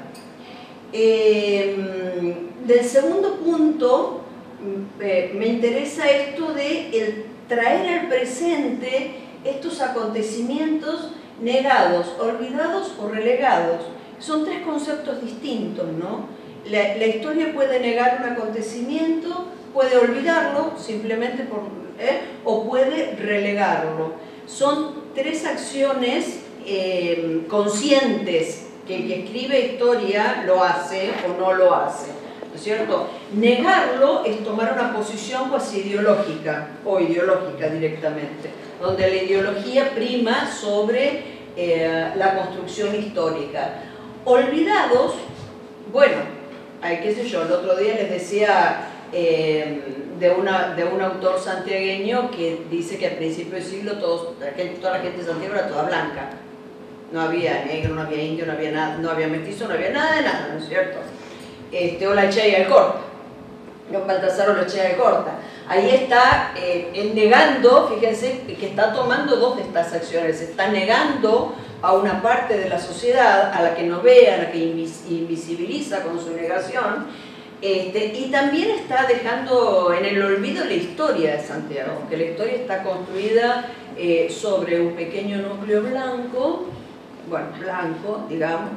Eh, 0.91 2.35
del 2.65 2.83
segundo 2.83 3.35
punto, 3.35 4.21
mm, 4.61 5.01
eh, 5.01 5.31
me 5.35 5.47
interesa 5.47 6.09
esto 6.09 6.53
de 6.53 6.89
el 6.89 7.25
traer 7.47 7.99
al 7.99 8.07
presente 8.07 9.11
estos 9.43 9.81
acontecimientos 9.81 11.11
negados, 11.41 12.15
olvidados 12.19 12.93
o 12.99 13.07
relegados. 13.07 13.81
Son 14.19 14.45
tres 14.45 14.61
conceptos 14.61 15.21
distintos, 15.21 15.87
¿no? 15.93 16.27
La, 16.69 17.05
historia 17.05 17.53
puede 17.53 17.79
negar 17.79 18.19
un 18.19 18.31
acontecimiento, 18.33 19.47
puede 19.73 19.97
olvidarlo 19.97 20.73
simplemente 20.77 21.43
por, 21.43 21.61
¿eh? 21.99 22.19
o 22.43 22.69
puede 22.69 23.15
relegarlo. 23.15 24.13
Son 24.45 24.93
tres 25.15 25.45
acciones 25.45 26.41
eh, 26.65 27.45
conscientes 27.49 28.68
que 28.89 28.95
el 28.95 29.07
que 29.07 29.19
escribe 29.19 29.59
historia 29.59 30.43
lo 30.47 30.63
hace 30.63 31.11
o 31.23 31.39
no 31.39 31.53
lo 31.53 31.75
hace. 31.75 32.07
¿No 32.49 32.55
es 32.55 32.63
cierto? 32.63 33.07
Negarlo 33.33 34.25
es 34.25 34.43
tomar 34.43 34.73
una 34.73 34.91
posición 34.95 35.49
cuasi 35.49 35.81
ideológica 35.81 36.69
o 36.83 36.99
ideológica 36.99 37.69
directamente, 37.69 38.49
donde 38.81 39.07
la 39.07 39.15
ideología 39.15 39.91
prima 39.93 40.51
sobre 40.51 41.21
eh, 41.55 42.11
la 42.15 42.33
construcción 42.33 42.95
histórica. 42.95 43.75
Olvidados, 44.25 45.13
bueno, 45.93 46.15
hay 46.81 46.97
qué 46.97 47.13
sé 47.13 47.29
yo, 47.29 47.43
el 47.43 47.51
otro 47.51 47.75
día 47.75 47.93
les 47.93 48.09
decía 48.09 48.87
eh, 49.13 49.83
de, 50.17 50.31
una, 50.31 50.73
de 50.73 50.85
un 50.85 50.99
autor 50.99 51.39
santiagueño 51.39 52.31
que 52.31 52.63
dice 52.71 52.97
que 52.97 53.05
al 53.05 53.17
principio 53.17 53.53
del 53.53 53.63
siglo 53.63 53.93
todos, 53.99 54.33
toda 54.81 54.97
la 54.97 55.03
gente 55.03 55.19
de 55.19 55.25
Santiago 55.25 55.53
era 55.53 55.67
toda 55.67 55.83
blanca 55.83 56.31
no 57.11 57.21
había 57.21 57.65
negro, 57.65 57.95
no 57.95 58.01
había 58.01 58.23
indio, 58.23 58.45
no 58.45 58.53
había 58.53 58.71
nada, 58.71 58.97
no 58.97 59.09
había 59.09 59.27
mestizo, 59.27 59.67
no 59.67 59.73
había 59.73 59.89
nada 59.89 60.15
de 60.15 60.21
nada, 60.21 60.49
¿no 60.53 60.59
es 60.59 60.67
cierto? 60.67 60.99
Este, 61.71 62.07
o 62.07 62.13
la 62.13 62.25
Echea 62.25 62.59
de 62.59 62.67
Corta, 62.67 62.99
no 63.91 64.05
Baltasar 64.05 64.49
o 64.51 64.53
la 64.53 64.63
Echea 64.63 64.89
de 64.89 64.95
Corta. 64.95 65.39
Ahí 65.67 65.89
está 65.89 66.53
eh, 66.55 67.11
negando, 67.13 67.87
fíjense, 67.87 68.41
que 68.59 68.67
está 68.67 68.91
tomando 68.91 69.35
dos 69.35 69.57
de 69.57 69.63
estas 69.63 69.93
acciones, 69.93 70.41
está 70.41 70.67
negando 70.69 71.55
a 71.81 71.93
una 71.93 72.21
parte 72.21 72.57
de 72.57 72.69
la 72.69 72.79
sociedad, 72.79 73.53
a 73.53 73.61
la 73.61 73.75
que 73.75 73.83
no 73.83 74.01
ve, 74.01 74.31
a 74.31 74.37
la 74.37 74.51
que 74.51 74.57
invisibiliza 74.57 76.03
con 76.03 76.19
su 76.19 76.31
negación, 76.31 77.07
este, 77.61 78.05
y 78.05 78.31
también 78.31 78.69
está 78.71 79.05
dejando 79.05 79.93
en 79.93 80.05
el 80.05 80.21
olvido 80.23 80.63
la 80.63 80.73
historia 80.73 81.33
de 81.33 81.43
Santiago, 81.43 82.03
que 82.09 82.17
la 82.17 82.23
historia 82.23 82.55
está 82.55 82.83
construida 82.83 83.65
eh, 83.97 84.29
sobre 84.29 84.79
un 84.79 84.95
pequeño 84.95 85.39
núcleo 85.39 85.81
blanco 85.83 86.67
bueno, 87.29 87.47
blanco, 87.59 88.25
digamos, 88.27 88.71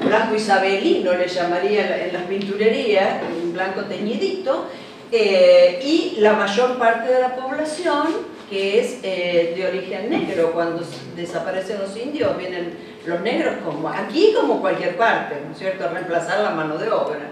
blanco 0.00 0.34
isabelino 0.34 1.14
le 1.14 1.28
llamaría 1.28 2.06
en 2.06 2.12
las 2.12 2.22
pinturerías, 2.22 3.22
un 3.42 3.52
blanco 3.52 3.82
teñidito, 3.82 4.68
eh, 5.14 5.78
y 5.84 6.20
la 6.20 6.32
mayor 6.32 6.78
parte 6.78 7.12
de 7.12 7.20
la 7.20 7.36
población 7.36 8.32
que 8.48 8.80
es 8.80 8.98
eh, 9.02 9.52
de 9.54 9.66
origen 9.66 10.08
negro. 10.08 10.52
Cuando 10.52 10.82
desaparecen 11.14 11.78
los 11.80 11.94
indios 11.96 12.36
vienen 12.38 12.74
los 13.04 13.20
negros 13.20 13.56
como 13.64 13.88
aquí 13.88 14.34
como 14.34 14.60
cualquier 14.60 14.96
parte, 14.96 15.36
¿no 15.44 15.52
es 15.52 15.58
cierto?, 15.58 15.86
reemplazar 15.88 16.40
la 16.40 16.50
mano 16.50 16.78
de 16.78 16.90
obra. 16.90 17.30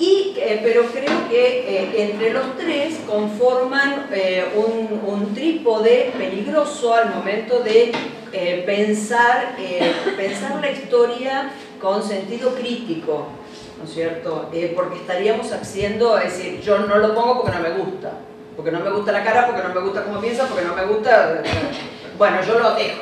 Y, 0.00 0.34
eh, 0.38 0.60
pero 0.64 0.82
creo 0.86 1.28
que 1.28 2.02
entre 2.02 2.32
los 2.32 2.56
tres 2.56 3.00
conforman 3.06 4.06
un, 4.56 5.00
un, 5.06 5.34
trípode 5.34 6.10
peligroso 6.16 6.94
al 6.94 7.10
momento 7.10 7.60
de 7.60 7.92
eh, 8.32 8.62
pensar, 8.66 9.56
pensar 10.16 10.60
la 10.60 10.70
historia 10.70 11.50
con 11.80 12.02
sentido 12.02 12.54
crítico, 12.54 13.28
¿no 13.78 13.84
es 13.84 13.92
cierto? 13.92 14.50
porque 14.74 14.96
estaríamos 14.98 15.52
haciendo, 15.52 16.18
es 16.18 16.36
decir, 16.36 16.60
yo 16.60 16.78
no 16.80 16.96
lo 16.98 17.14
pongo 17.14 17.42
porque 17.42 17.56
no 17.56 17.62
me 17.62 17.70
gusta, 17.70 18.12
porque 18.56 18.70
no 18.70 18.80
me 18.80 18.90
gusta 18.90 19.12
la 19.12 19.24
cara, 19.24 19.46
porque 19.46 19.62
no 19.62 19.74
me 19.74 19.80
gusta 19.80 20.04
cómo 20.04 20.20
piensa, 20.20 20.46
porque 20.46 20.64
no 20.64 20.74
me 20.74 20.84
gusta... 20.86 21.42
Bueno, 22.18 22.36
yo 22.46 22.58
lo 22.58 22.74
dejo, 22.74 23.00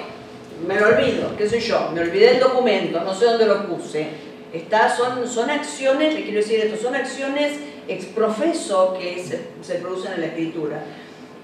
me 0.64 0.78
lo 0.78 0.90
olvido, 0.90 1.36
qué 1.36 1.48
soy 1.48 1.58
yo, 1.58 1.90
me 1.92 2.02
olvidé 2.02 2.36
el 2.36 2.38
documento, 2.40 3.00
no 3.00 3.12
sé 3.12 3.24
dónde 3.24 3.46
lo 3.46 3.66
puse, 3.66 4.06
Está, 4.52 4.94
son, 4.96 5.28
son 5.28 5.50
acciones, 5.50 6.14
le 6.14 6.22
quiero 6.22 6.38
decir 6.38 6.60
esto, 6.60 6.80
son 6.82 6.94
acciones 6.94 7.52
exprofeso 7.86 8.96
que 8.98 9.22
se, 9.22 9.48
se 9.62 9.78
producen 9.78 10.14
en 10.14 10.20
la 10.22 10.26
escritura. 10.28 10.82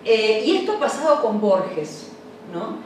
Eh, 0.04 0.42
y 0.44 0.56
esto 0.56 0.72
ha 0.72 0.80
pasado 0.80 1.20
con 1.20 1.40
Borges, 1.40 2.08
¿no? 2.52 2.78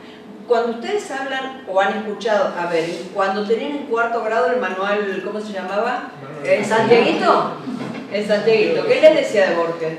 Cuando 0.49 0.73
ustedes 0.73 1.11
hablan 1.11 1.63
o 1.69 1.79
han 1.79 1.99
escuchado, 1.99 2.55
a 2.59 2.73
ver, 2.73 2.89
cuando 3.13 3.47
tenían 3.47 3.73
en 3.73 3.87
cuarto 3.87 4.25
grado 4.25 4.51
el 4.51 4.61
manual, 4.61 5.21
¿cómo 5.23 5.39
se 5.39 5.53
llamaba? 5.53 6.11
¿El 6.43 6.65
Santiaguito? 6.65 7.53
El 8.11 8.27
Santiaguito, 8.27 8.87
¿qué 8.87 9.01
les 9.01 9.17
decía 9.17 9.51
de 9.51 9.57
Borges? 9.57 9.93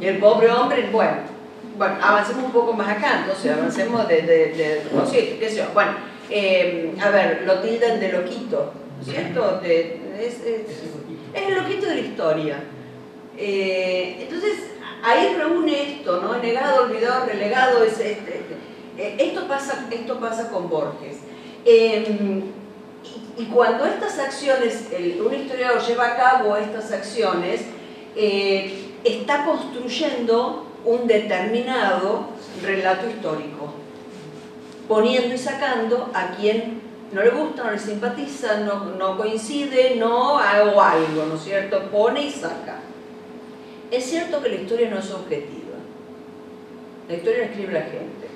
Y 0.00 0.06
el 0.06 0.18
pobre 0.18 0.50
hombre, 0.50 0.88
bueno, 0.90 1.16
bueno, 1.76 1.96
avancemos 2.02 2.44
un 2.44 2.52
poco 2.52 2.72
más 2.72 2.96
acá, 2.96 3.20
entonces 3.20 3.52
avancemos 3.52 4.08
de, 4.08 4.22
de, 4.22 4.36
de, 4.54 5.38
qué 5.38 5.50
sé 5.50 5.56
yo, 5.56 5.64
bueno, 5.74 5.92
eh, 6.30 6.94
a 7.00 7.10
ver, 7.10 7.42
lo 7.46 7.60
tildan 7.60 8.00
de 8.00 8.12
loquito, 8.12 8.72
¿cierto? 9.04 9.60
De, 9.60 10.00
es, 10.18 10.40
el 11.34 11.54
loquito 11.54 11.86
de 11.86 11.94
la 11.94 12.00
historia. 12.00 12.56
Eh, 13.36 14.16
entonces, 14.20 14.73
ahí 15.04 15.34
reúne 15.34 15.94
esto, 15.94 16.20
¿no? 16.20 16.38
Negado, 16.38 16.84
olvidado, 16.84 17.26
relegado, 17.26 17.84
es, 17.84 18.00
este, 18.00 18.42
eh, 18.98 19.16
esto, 19.18 19.46
pasa, 19.46 19.86
esto 19.90 20.18
pasa 20.18 20.50
con 20.50 20.68
Borges. 20.68 21.18
Em, 21.64 22.42
y, 23.36 23.44
cuando 23.46 23.84
estas 23.84 24.18
acciones, 24.18 24.88
un 25.24 25.34
historiador 25.34 25.80
lleva 25.82 26.06
a 26.06 26.16
cabo 26.16 26.56
estas 26.56 26.90
acciones, 26.92 27.62
está 29.04 29.44
construyendo 29.44 30.66
un 30.84 31.06
determinado 31.06 32.28
relato 32.62 33.08
histórico, 33.08 33.72
poniendo 34.88 35.34
y 35.34 35.38
sacando 35.38 36.10
a 36.14 36.28
quien 36.32 36.82
no 37.12 37.22
le 37.22 37.30
gusta, 37.30 37.64
no 37.64 37.70
le 37.70 37.78
simpatiza, 37.78 38.60
no, 38.60 39.16
coincide, 39.16 39.96
no 39.96 40.38
hago 40.38 40.80
algo, 40.80 41.26
¿no 41.26 41.36
es 41.36 41.44
cierto? 41.44 41.90
Pone 41.90 42.22
y 42.22 42.30
saca. 42.30 42.80
Es 43.96 44.04
cierto 44.04 44.42
que 44.42 44.48
la 44.48 44.56
historia 44.56 44.90
no 44.90 44.98
es 44.98 45.10
objetiva. 45.10 45.76
La 47.08 47.14
historia 47.14 47.40
la 47.40 47.44
escribe 47.44 47.72
la 47.72 47.82
gente, 47.82 48.26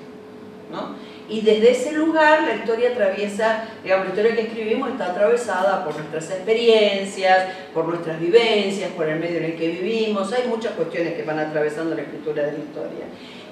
¿no? 0.71 0.95
Y 1.27 1.41
desde 1.41 1.71
ese 1.71 1.91
lugar 1.91 2.43
la 2.43 2.55
historia 2.55 2.89
atraviesa, 2.89 3.65
digamos, 3.83 4.05
la 4.05 4.09
historia 4.13 4.35
que 4.35 4.41
escribimos 4.47 4.89
está 4.89 5.11
atravesada 5.11 5.83
por 5.85 5.95
nuestras 5.95 6.31
experiencias, 6.31 7.49
por 7.73 7.85
nuestras 7.85 8.19
vivencias, 8.19 8.89
por 8.91 9.07
el 9.07 9.19
medio 9.19 9.37
en 9.37 9.45
el 9.45 9.55
que 9.55 9.67
vivimos. 9.67 10.33
Hay 10.33 10.47
muchas 10.47 10.73
cuestiones 10.73 11.13
que 11.13 11.23
van 11.23 11.39
atravesando 11.39 11.95
la 11.95 12.01
escritura 12.01 12.43
de 12.43 12.53
la 12.53 12.57
historia. 12.57 13.05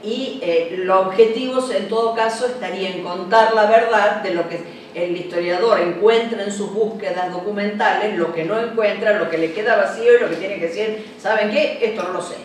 Y 0.03 0.39
eh, 0.41 0.75
los 0.77 1.07
objetivos, 1.07 1.69
en 1.71 1.87
todo 1.87 2.15
caso, 2.15 2.47
estaría 2.47 2.89
en 2.89 3.03
contar 3.03 3.53
la 3.53 3.67
verdad 3.67 4.23
de 4.23 4.33
lo 4.33 4.47
que 4.49 4.59
el 4.97 5.15
historiador 5.15 5.79
encuentra 5.79 6.43
en 6.43 6.51
sus 6.51 6.73
búsquedas 6.73 7.31
documentales, 7.31 8.17
lo 8.17 8.33
que 8.33 8.43
no 8.43 8.59
encuentra, 8.59 9.19
lo 9.19 9.29
que 9.29 9.37
le 9.37 9.53
queda 9.53 9.77
vacío 9.77 10.17
y 10.17 10.19
lo 10.19 10.29
que 10.29 10.37
tiene 10.37 10.55
que 10.55 10.67
decir, 10.67 11.05
¿saben 11.19 11.51
qué? 11.51 11.79
Esto 11.81 12.03
no 12.03 12.13
lo 12.13 12.21
sé, 12.21 12.37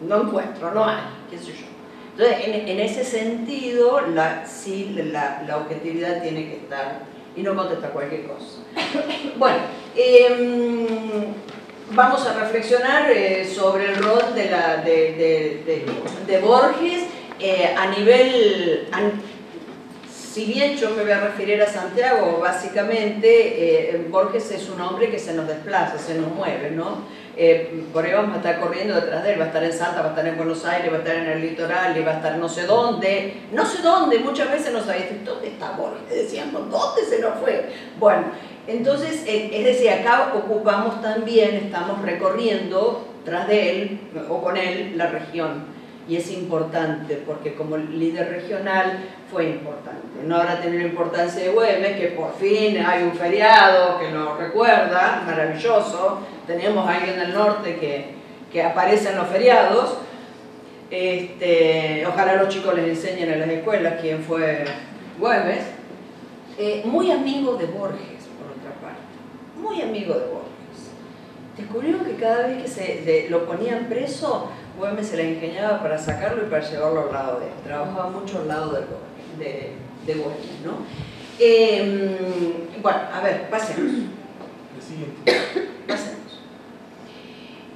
no 0.00 0.22
encuentro, 0.22 0.72
no 0.72 0.84
hay, 0.84 1.00
qué 1.30 1.38
sé 1.38 1.46
yo. 1.46 1.66
Entonces, 2.16 2.46
en, 2.46 2.80
ese 2.80 3.04
sentido, 3.04 4.00
la, 4.00 4.44
sí, 4.46 4.92
la, 4.96 5.42
la, 5.46 5.56
objetividad 5.58 6.20
tiene 6.20 6.48
que 6.48 6.56
estar 6.56 7.00
y 7.36 7.42
no 7.42 7.54
contesta 7.54 7.90
cualquier 7.90 8.24
cosa. 8.24 8.62
Bueno, 9.36 9.58
em, 9.94 10.86
vamos 11.90 12.26
a 12.26 12.32
reflexionar 12.40 13.10
eh, 13.10 13.44
sobre 13.44 13.92
el 13.92 13.96
rol 14.02 14.34
de, 14.34 14.50
la, 14.50 14.78
de, 14.78 15.62
de, 15.64 15.86
de 16.26 16.40
Borges 16.40 17.04
eh, 17.40 17.74
a 17.76 17.86
nivel... 17.86 18.88
si 20.38 20.44
bien 20.44 20.76
yo 20.76 20.90
me 20.90 21.02
voy 21.02 21.10
a 21.10 21.18
referir 21.18 21.60
a 21.60 21.66
Santiago, 21.66 22.38
básicamente 22.38 23.90
eh, 23.90 24.06
Borges 24.08 24.52
es 24.52 24.70
un 24.70 24.80
hombre 24.80 25.10
que 25.10 25.18
se 25.18 25.34
nos 25.34 25.48
desplaza, 25.48 25.98
se 25.98 26.14
nos 26.14 26.32
mueve, 26.32 26.70
¿no? 26.70 26.98
Eh, 27.36 27.82
por 27.92 28.04
ahí 28.04 28.12
vamos 28.12 28.34
a 28.34 28.36
estar 28.36 28.60
corriendo 28.60 28.94
detrás 28.94 29.24
de 29.24 29.32
él, 29.32 29.40
va 29.40 29.46
a 29.46 29.48
estar 29.48 29.64
en 29.64 29.72
Salta, 29.72 30.00
va 30.00 30.06
a 30.06 30.10
estar 30.10 30.24
en 30.28 30.36
Buenos 30.36 30.64
Aires, 30.64 30.92
va 30.92 30.98
a 30.98 31.00
estar 31.00 31.16
en 31.16 31.26
el 31.26 31.40
litoral, 31.40 31.96
y 31.96 32.04
va 32.04 32.12
a 32.12 32.16
estar 32.18 32.36
no 32.36 32.48
sé 32.48 32.66
dónde, 32.66 33.34
no 33.50 33.66
sé 33.66 33.82
dónde, 33.82 34.20
muchas 34.20 34.48
veces 34.48 34.72
no 34.72 34.80
sabíamos, 34.80 35.24
¿dónde 35.24 35.48
está 35.48 35.72
Borges? 35.72 36.08
Decíamos, 36.08 36.70
¿dónde 36.70 37.02
se 37.02 37.18
nos 37.18 37.36
fue? 37.40 37.70
Bueno, 37.98 38.26
entonces, 38.68 39.24
eh, 39.26 39.50
es 39.52 39.64
decir, 39.64 39.90
acá 39.90 40.34
ocupamos 40.36 41.02
también, 41.02 41.56
estamos 41.56 42.00
recorriendo 42.02 43.08
tras 43.24 43.48
de 43.48 43.70
él, 43.72 44.00
o 44.28 44.40
con 44.40 44.56
él, 44.56 44.92
la 44.96 45.08
región 45.08 45.77
y 46.08 46.16
es 46.16 46.30
importante 46.30 47.22
porque 47.26 47.54
como 47.54 47.76
líder 47.76 48.30
regional 48.30 48.98
fue 49.30 49.50
importante. 49.50 50.06
No 50.24 50.36
habrá 50.36 50.58
tenido 50.60 50.82
la 50.82 50.88
importancia 50.88 51.42
de 51.42 51.50
Güemes, 51.50 52.00
que 52.00 52.06
por 52.08 52.34
fin 52.34 52.78
hay 52.78 53.02
un 53.02 53.12
feriado 53.12 53.98
que 54.00 54.10
nos 54.10 54.38
recuerda, 54.38 55.22
maravilloso. 55.26 56.20
Tenemos 56.46 56.88
alguien 56.88 57.16
en 57.16 57.20
el 57.20 57.34
norte 57.34 57.76
que, 57.76 58.06
que 58.50 58.62
aparece 58.62 59.10
en 59.10 59.16
los 59.16 59.28
feriados. 59.28 59.98
Este, 60.90 62.06
ojalá 62.06 62.36
los 62.36 62.48
chicos 62.48 62.74
les 62.74 62.88
enseñen 62.88 63.30
en 63.30 63.40
las 63.40 63.50
escuelas 63.50 63.94
quién 64.00 64.22
fue 64.22 64.64
Güemes. 65.18 65.60
Eh, 66.56 66.82
muy 66.86 67.12
amigo 67.12 67.54
de 67.56 67.66
Borges, 67.66 68.24
por 68.38 68.56
otra 68.56 68.72
parte. 68.80 68.98
Muy 69.60 69.82
amigo 69.82 70.14
de 70.14 70.26
Borges. 70.26 70.48
Descubrieron 71.58 72.04
que 72.06 72.14
cada 72.14 72.46
vez 72.46 72.62
que 72.62 72.68
se 72.68 73.26
lo 73.28 73.44
ponían 73.44 73.88
preso, 73.90 74.50
Güemes 74.78 75.08
se 75.08 75.16
la 75.16 75.24
ingeniaba 75.24 75.82
para 75.82 75.98
sacarlo 75.98 76.42
y 76.44 76.50
para 76.50 76.68
llevarlo 76.68 77.06
al 77.08 77.12
lado 77.12 77.40
de 77.40 77.46
él. 77.46 77.52
Trabajaba 77.64 78.10
mucho 78.10 78.38
al 78.38 78.48
lado 78.48 78.72
de, 78.72 79.44
de, 79.44 79.72
de 80.06 80.14
Güemes, 80.14 80.60
¿no? 80.64 80.86
Em, 81.40 82.80
bueno, 82.80 82.98
a 83.12 83.20
ver, 83.20 83.50
pasemos. 83.50 83.92
Pasemos. 85.86 86.18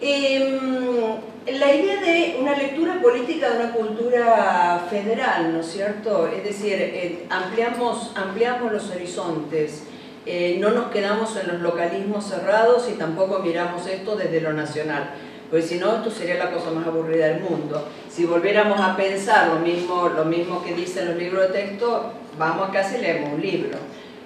Em, 0.00 1.58
la 1.58 1.74
idea 1.74 2.00
de 2.00 2.36
una 2.40 2.56
lectura 2.56 3.00
política 3.00 3.50
de 3.50 3.64
una 3.64 3.72
cultura 3.72 4.86
federal, 4.90 5.52
¿no 5.52 5.60
es 5.60 5.66
cierto? 5.66 6.28
Es 6.28 6.44
decir, 6.44 6.74
eh, 6.74 7.26
ampliamos, 7.30 8.12
ampliamos 8.16 8.72
los 8.72 8.90
horizontes, 8.90 9.84
eh, 10.24 10.56
no 10.60 10.70
nos 10.70 10.90
quedamos 10.90 11.36
en 11.36 11.48
los 11.48 11.60
localismos 11.60 12.26
cerrados 12.26 12.88
y 12.88 12.94
tampoco 12.94 13.40
miramos 13.40 13.86
esto 13.88 14.14
desde 14.16 14.40
lo 14.40 14.52
nacional 14.52 15.10
porque 15.52 15.66
si 15.66 15.74
no, 15.74 15.96
esto 15.96 16.10
sería 16.10 16.42
la 16.42 16.50
cosa 16.50 16.70
más 16.70 16.86
aburrida 16.86 17.26
del 17.26 17.42
mundo. 17.42 17.86
Si 18.08 18.24
volviéramos 18.24 18.80
a 18.80 18.96
pensar 18.96 19.48
lo 19.48 19.56
mismo, 19.56 20.08
lo 20.08 20.24
mismo 20.24 20.64
que 20.64 20.72
dicen 20.72 21.08
los 21.08 21.16
libros 21.16 21.42
de 21.42 21.48
texto, 21.48 22.10
vamos 22.38 22.70
a 22.70 22.72
casa 22.72 22.96
y 22.96 23.02
leemos 23.02 23.34
un 23.34 23.42
libro. 23.42 23.76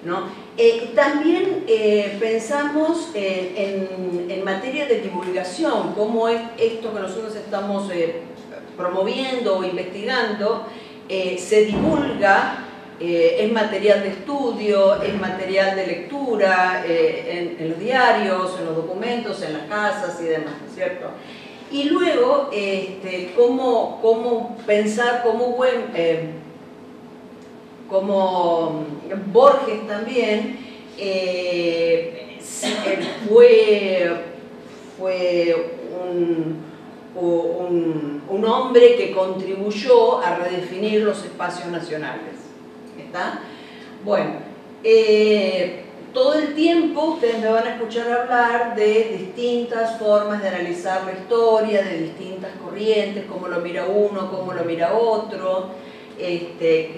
¿no? 0.05 0.21
Eh, 0.55 0.93
también 0.95 1.65
eh, 1.67 2.15
pensamos 2.17 3.09
en, 3.13 4.29
en, 4.29 4.43
materia 4.45 4.85
de 4.85 5.01
divulgación, 5.01 5.93
cómo 5.95 6.29
es 6.29 6.39
esto 6.57 6.93
que 6.93 6.99
nosotros 7.01 7.35
estamos 7.35 7.91
eh, 7.91 8.21
promoviendo 8.77 9.57
o 9.57 9.65
investigando 9.65 10.65
se 11.09 11.65
divulga 11.65 12.66
eh, 12.99 13.37
es 13.41 13.51
material 13.51 14.01
de 14.01 14.09
estudio, 14.09 14.99
es 15.03 15.13
material 15.19 15.75
de 15.75 15.85
lectura 15.85 16.83
eh, 16.83 17.55
en, 17.59 17.69
los 17.69 17.79
diarios, 17.79 18.57
en 18.59 18.65
los 18.65 18.75
documentos, 18.75 19.39
en 19.43 19.53
las 19.53 19.67
casas 19.67 20.19
y 20.19 20.25
demás, 20.25 20.55
¿cierto? 20.73 21.11
Y 21.69 21.83
luego, 21.83 22.49
este, 22.51 23.33
cómo, 23.35 23.99
cómo 24.01 24.57
pensar 24.65 25.21
cómo, 25.23 25.49
buen, 25.51 25.91
eh, 25.93 26.31
Borges 29.31 29.87
también 29.87 30.57
fue, 33.29 34.11
fue 34.97 35.55
un, 36.03 36.63
un, 37.15 38.23
un 38.27 38.45
hombre 38.45 38.95
que 38.95 39.11
contribuyó 39.11 40.19
a 40.19 40.35
redefinir 40.37 41.03
los 41.03 41.23
espacios 41.23 41.67
nacionales. 41.67 42.36
Bueno, 44.03 44.33
eh, 44.83 45.83
todo 46.13 46.33
el 46.33 46.55
tiempo 46.55 47.13
ustedes 47.13 47.39
me 47.39 47.49
van 47.49 47.67
a 47.67 47.75
escuchar 47.75 48.11
hablar 48.11 48.75
de 48.75 49.17
distintas 49.19 49.99
formas 49.99 50.41
de 50.41 50.49
analizar 50.49 51.03
la 51.03 51.11
historia, 51.11 51.83
de 51.83 51.99
distintas 51.99 52.51
corrientes, 52.63 53.25
cómo 53.29 53.47
lo 53.47 53.59
mira 53.59 53.85
uno, 53.85 54.31
cómo 54.31 54.53
lo 54.53 54.63
mira 54.63 54.93
otro, 54.93 55.69
este, 56.17 56.91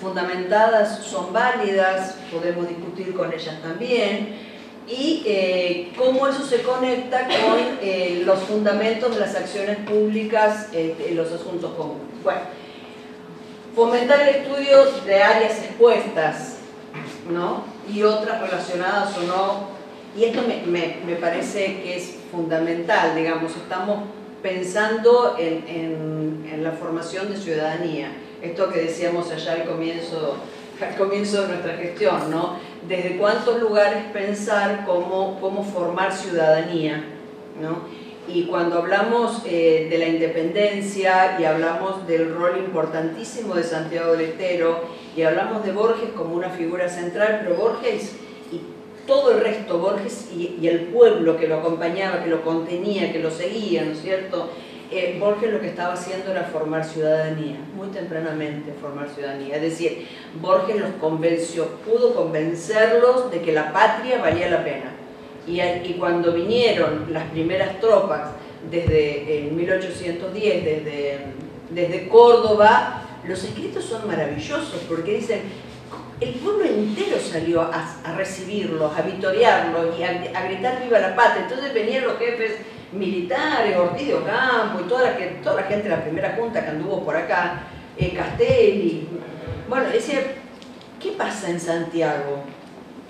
fundamentadas 0.00 1.04
son 1.04 1.32
válidas, 1.32 2.16
podemos 2.32 2.68
discutir 2.68 3.14
con 3.14 3.32
ellas 3.32 3.60
también, 3.62 4.36
y 4.88 5.22
eh, 5.26 5.92
cómo 5.96 6.26
eso 6.26 6.44
se 6.44 6.62
conecta 6.62 7.26
con 7.26 7.58
eh, 7.82 8.22
los 8.24 8.40
fundamentos 8.40 9.14
de 9.14 9.20
las 9.20 9.34
acciones 9.36 9.78
públicas 9.78 10.68
en 10.72 11.16
los 11.16 11.30
asuntos 11.30 11.72
comunes. 11.74 12.02
Bueno, 12.24 12.40
Fomentar 13.74 14.20
el 14.28 14.36
estudio 14.36 14.84
de 15.06 15.22
áreas 15.22 15.58
expuestas, 15.58 16.56
¿no? 17.30 17.64
Y 17.90 18.02
otras 18.02 18.42
relacionadas 18.42 19.16
o 19.16 19.22
no. 19.22 19.68
Y 20.14 20.24
esto 20.24 20.42
me, 20.46 21.14
parece 21.16 21.80
que 21.82 21.96
es 21.96 22.16
fundamental, 22.30 23.16
digamos, 23.16 23.56
estamos 23.56 24.04
pensando 24.42 25.36
en, 25.38 26.62
la 26.62 26.72
formación 26.72 27.32
de 27.32 27.36
ciudadanía. 27.38 28.12
Esto 28.42 28.70
que 28.70 28.82
decíamos 28.82 29.30
allá 29.30 29.54
al 29.54 29.64
comienzo, 29.64 30.36
al 30.80 30.94
comienzo 30.96 31.42
de 31.42 31.48
nuestra 31.48 31.72
gestión, 31.74 32.30
¿no? 32.30 32.56
Desde 32.86 33.16
cuántos 33.16 33.58
lugares 33.58 34.04
pensar 34.12 34.84
cómo, 34.84 35.40
cómo 35.40 35.64
formar 35.64 36.12
ciudadanía, 36.12 37.04
¿no? 37.60 38.01
Y 38.28 38.44
cuando 38.44 38.78
hablamos 38.78 39.42
eh, 39.44 39.88
de 39.90 39.98
la 39.98 40.06
independencia 40.06 41.36
y 41.40 41.44
hablamos 41.44 42.06
del 42.06 42.32
rol 42.32 42.56
importantísimo 42.58 43.54
de 43.54 43.64
Santiago 43.64 44.12
del 44.12 44.22
Estero 44.22 44.84
y 45.16 45.22
hablamos 45.22 45.64
de 45.64 45.72
Borges 45.72 46.10
como 46.16 46.34
una 46.34 46.50
figura 46.50 46.88
central, 46.88 47.40
pero 47.42 47.56
Borges 47.56 48.14
y 48.52 48.60
todo 49.06 49.32
el 49.32 49.40
resto, 49.40 49.78
Borges 49.78 50.30
y, 50.32 50.66
el 50.66 50.84
pueblo 50.86 51.36
que 51.36 51.48
lo 51.48 51.56
acompañaba, 51.56 52.22
que 52.22 52.30
lo 52.30 52.42
contenía, 52.42 53.12
que 53.12 53.18
lo 53.18 53.30
seguía, 53.30 53.84
¿no 53.84 53.92
es 53.92 54.02
cierto? 54.02 54.50
Eh, 54.92 55.16
Borges 55.18 55.50
lo 55.50 55.60
que 55.60 55.68
estaba 55.68 55.94
haciendo 55.94 56.30
era 56.30 56.44
formar 56.44 56.84
ciudadanía, 56.84 57.56
muy 57.74 57.88
tempranamente 57.88 58.72
formar 58.80 59.08
ciudadanía. 59.08 59.56
Es 59.56 59.62
decir, 59.62 60.06
Borges 60.40 60.78
los 60.78 60.90
convenció, 61.00 61.66
pudo 61.84 62.14
convencerlos 62.14 63.30
de 63.32 63.40
que 63.40 63.52
la 63.52 63.72
patria 63.72 64.18
valía 64.18 64.48
la 64.48 64.62
pena. 64.62 64.91
Y, 65.46 65.60
cuando 65.98 66.32
vinieron 66.32 67.12
las 67.12 67.24
primeras 67.30 67.80
tropas 67.80 68.30
desde 68.70 69.50
1810, 69.52 70.64
desde, 70.64 71.18
desde 71.70 72.08
Córdoba, 72.08 73.02
los 73.26 73.42
escritos 73.44 73.84
son 73.84 74.06
maravillosos 74.06 74.80
porque 74.88 75.14
dicen, 75.14 75.42
el 76.20 76.34
pueblo 76.34 76.64
entero 76.64 77.18
salió 77.18 77.62
a, 77.62 77.96
a 78.04 78.12
recibirlos, 78.16 78.96
a 78.96 79.02
vitorearlos 79.02 79.98
y 79.98 80.04
a, 80.04 80.42
gritar 80.44 80.82
viva 80.82 80.98
la 80.98 81.16
patria. 81.16 81.42
Entonces 81.42 81.74
venían 81.74 82.04
los 82.04 82.18
jefes 82.18 82.58
militares, 82.92 83.76
Ortiz 83.76 84.08
de 84.08 84.14
Ocampo 84.14 84.80
y 84.84 84.88
toda 84.88 85.10
la, 85.10 85.16
toda 85.42 85.62
la 85.62 85.66
gente 85.66 85.84
de 85.84 85.96
la 85.96 86.02
primera 86.02 86.36
junta 86.36 86.62
que 86.62 86.70
anduvo 86.70 87.04
por 87.04 87.16
acá, 87.16 87.64
eh, 87.96 88.12
Castelli. 88.14 89.08
Bueno, 89.68 89.88
decía, 89.90 90.20
¿qué 91.00 91.12
pasa 91.12 91.50
en 91.50 91.58
Santiago? 91.58 92.44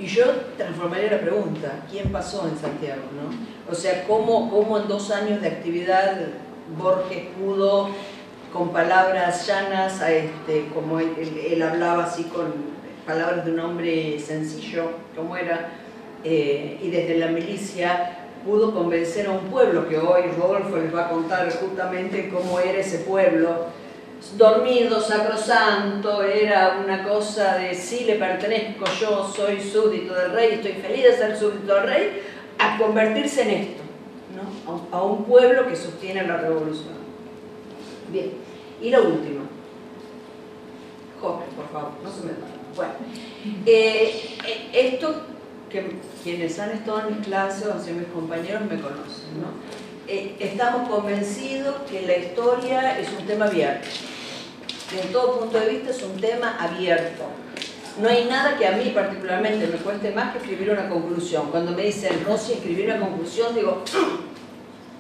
Y 0.03 0.07
yo 0.09 0.25
transformaría 0.57 1.13
la 1.13 1.21
pregunta, 1.21 1.85
¿quién 1.89 2.11
pasó 2.11 2.49
en 2.49 2.59
Santiago? 2.59 3.03
¿no? 3.15 3.73
O 3.73 3.75
sea, 3.75 4.05
¿cómo, 4.09 4.51
¿cómo 4.51 4.79
en 4.79 4.89
dos 4.89 5.13
años 5.13 5.41
de 5.41 5.47
actividad 5.47 6.17
Borges 6.77 7.29
pudo, 7.39 7.89
con 8.53 8.71
palabras 8.73 9.47
llanas, 9.47 10.01
a 10.01 10.11
este, 10.11 10.67
como 10.75 10.99
él, 10.99 11.15
él, 11.49 11.63
hablaba 11.63 12.05
así 12.05 12.25
con 12.25 12.53
palabras 13.07 13.45
de 13.45 13.53
un 13.53 13.61
hombre 13.61 14.19
sencillo, 14.19 14.91
como 15.15 15.37
era, 15.37 15.71
eh, 16.25 16.81
y 16.83 16.91
desde 16.91 17.19
la 17.19 17.29
milicia 17.29 18.19
pudo 18.45 18.75
convencer 18.75 19.27
a 19.27 19.31
un 19.31 19.47
pueblo, 19.51 19.89
que 19.89 19.99
hoy 19.99 20.23
Rodolfo 20.37 20.79
les 20.79 20.93
va 20.93 21.07
a 21.07 21.11
contar 21.11 21.49
justamente 21.53 22.29
cómo 22.29 22.59
era 22.59 22.81
ese 22.81 22.99
pueblo, 22.99 23.67
dormido, 24.37 25.01
sacrosanto, 25.01 26.23
era 26.23 26.81
una 26.85 27.03
cosa 27.05 27.57
de 27.57 27.75
sí 27.75 28.05
le 28.05 28.17
pertenezco, 28.17 28.85
yo 29.01 29.31
soy 29.35 29.61
súbdito 29.61 30.15
del 30.15 30.33
rey, 30.33 30.53
estoy 30.55 30.73
feliz 30.73 31.05
de 31.05 31.17
ser 31.17 31.37
súbdito 31.37 31.75
del 31.75 31.85
rey, 31.85 32.23
a 32.59 32.79
convertirse 32.79 33.43
en 33.43 33.51
esto, 33.51 33.83
¿no? 34.35 34.87
a 34.97 35.03
un 35.03 35.25
pueblo 35.25 35.67
que 35.69 35.77
sostiene 35.77 36.27
la 36.27 36.37
revolución. 36.37 37.03
Bien, 38.11 38.33
y 38.81 38.91
la 38.91 39.01
última. 39.01 39.43
Jorge, 41.21 41.45
por 41.57 41.69
favor, 41.71 41.93
no 42.03 42.11
se 42.11 42.27
me 42.27 42.33
Bueno, 42.75 42.93
eh, 43.67 44.39
esto 44.73 45.15
que 45.71 45.97
quienes 46.23 46.59
han 46.59 46.71
estado 46.71 47.01
en 47.01 47.17
mis 47.17 47.27
clases 47.27 47.67
o 47.67 47.81
sido 47.81 47.97
mis 47.97 48.09
compañeros 48.09 48.63
me 48.63 48.81
conocen. 48.81 49.41
¿no? 49.41 49.82
Eh, 50.09 50.37
estamos 50.41 50.89
convencidos 50.89 51.77
que 51.89 52.03
la 52.03 52.17
historia 52.17 52.99
es 52.99 53.09
un 53.17 53.25
tema 53.25 53.47
abierto. 53.47 53.87
En 55.01 55.13
todo 55.13 55.41
punto 55.41 55.61
de 55.61 55.69
vista 55.69 55.91
es 55.91 56.03
un 56.03 56.21
tema 56.21 56.57
abierto. 56.59 57.23
No 58.01 58.09
hay 58.09 58.25
nada 58.25 58.57
que 58.57 58.67
a 58.67 58.73
mí 58.73 58.91
particularmente 58.95 59.67
me 59.69 59.77
cueste 59.77 60.11
más 60.11 60.33
que 60.33 60.39
escribir 60.39 60.71
una 60.71 60.89
conclusión. 60.89 61.51
Cuando 61.51 61.73
me 61.73 61.83
dicen, 61.83 62.25
no, 62.27 62.37
si 62.37 62.55
escribir 62.55 62.87
una 62.87 62.99
conclusión, 62.99 63.55
digo, 63.55 63.85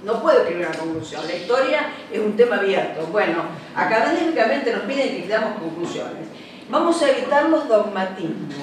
no 0.05 0.23
puedo 0.23 0.39
escribir 0.39 0.67
una 0.69 0.79
conclusión. 0.79 1.27
La 1.27 1.35
historia 1.35 1.93
es 2.13 2.21
un 2.21 2.37
tema 2.37 2.57
abierto. 2.57 3.07
Bueno, 3.11 3.43
académicamente 3.75 4.73
nos 4.73 4.83
piden 4.83 5.09
que 5.09 5.19
escribamos 5.19 5.59
conclusiones. 5.59 6.29
Vamos 6.71 7.03
a 7.03 7.11
evitar 7.11 7.49
los 7.49 7.67
dogmatismos. 7.67 8.55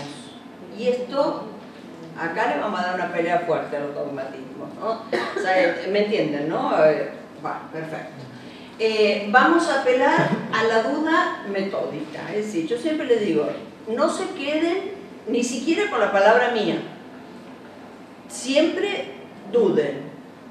Y 0.77 0.87
esto 0.87 1.49
Acá 2.19 2.53
le 2.53 2.59
vamos 2.59 2.77
a 2.81 2.83
dar 2.83 2.95
una 2.95 3.13
pelea 3.13 3.39
fuerte 3.47 3.77
a 3.77 3.79
los 3.79 3.95
dogmatismos, 3.95 4.48
sea, 5.41 5.81
¿me 5.89 6.05
entienden, 6.05 6.49
no? 6.49 6.69
Bueno, 7.41 7.59
perfecto. 7.71 8.23
Eh, 8.81 9.27
vamos 9.29 9.67
a 9.67 9.81
apelar 9.81 10.29
a 10.53 10.63
la 10.63 10.83
duda 10.83 11.43
metódica, 11.51 12.33
es 12.33 12.45
decir, 12.45 12.65
yo 12.65 12.77
siempre 12.77 13.07
les 13.07 13.19
digo, 13.19 13.49
no 13.89 14.09
se 14.09 14.25
queden 14.29 14.91
ni 15.27 15.43
siquiera 15.43 15.89
con 15.89 15.99
la 15.99 16.13
palabra 16.13 16.51
mía, 16.51 16.77
siempre 18.29 19.15
duden, 19.51 20.03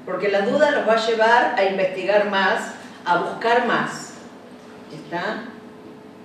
porque 0.05 0.29
la 0.29 0.41
duda 0.41 0.69
los 0.69 0.87
va 0.87 0.93
a 0.93 1.07
llevar 1.07 1.55
a 1.57 1.63
investigar 1.63 2.29
más, 2.29 2.73
a 3.03 3.17
buscar 3.17 3.65
más, 3.65 4.13
¿está? 4.93 5.45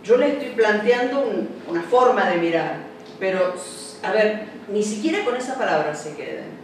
Yo 0.03 0.19
les 0.19 0.35
estoy 0.35 0.51
planteando 0.51 1.21
un, 1.21 1.49
una 1.67 1.83
forma 1.83 2.29
de 2.29 2.37
mirar, 2.37 2.77
pero, 3.19 3.55
a 4.03 4.12
ver, 4.12 4.43
ni 4.69 4.83
siquiera 4.83 5.25
con 5.25 5.37
esa 5.37 5.57
palabra 5.57 5.95
se 5.95 6.14
queden. 6.14 6.63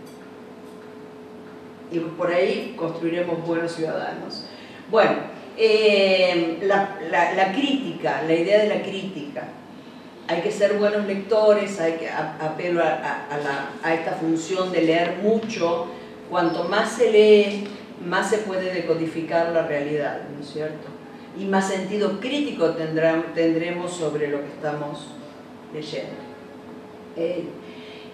Y 1.92 1.98
por 1.98 2.30
ahí 2.30 2.74
construiremos 2.76 3.44
buenos 3.46 3.72
ciudadanos. 3.72 4.44
Bueno, 4.90 5.16
eh, 5.56 6.58
la, 6.62 6.96
la, 7.10 7.52
crítica, 7.52 8.22
la 8.26 8.34
idea 8.34 8.60
de 8.62 8.68
la 8.68 8.82
crítica. 8.82 9.48
Hay 10.28 10.42
que 10.42 10.50
ser 10.52 10.78
buenos 10.78 11.06
lectores, 11.06 11.80
hay 11.80 11.94
que 11.94 12.08
apelo 12.08 12.80
a, 12.80 12.86
la, 12.86 13.70
a 13.82 13.94
esta 13.94 14.12
función 14.12 14.70
de 14.70 14.82
leer 14.82 15.18
mucho. 15.22 15.88
Cuanto 16.30 16.64
más 16.64 16.92
se 16.92 17.10
lee, 17.10 17.68
más 18.06 18.30
se 18.30 18.38
puede 18.38 18.72
decodificar 18.72 19.50
la 19.50 19.66
realidad, 19.66 20.20
¿no 20.32 20.40
es 20.40 20.50
cierto? 20.50 20.88
Y 21.38 21.44
más 21.44 21.68
sentido 21.68 22.20
crítico 22.20 22.70
tendrá, 22.70 23.24
tendremos 23.34 23.92
sobre 23.92 24.28
lo 24.28 24.40
que 24.40 24.48
estamos 24.48 25.08
leyendo. 25.74 26.14
Eh, 27.16 27.44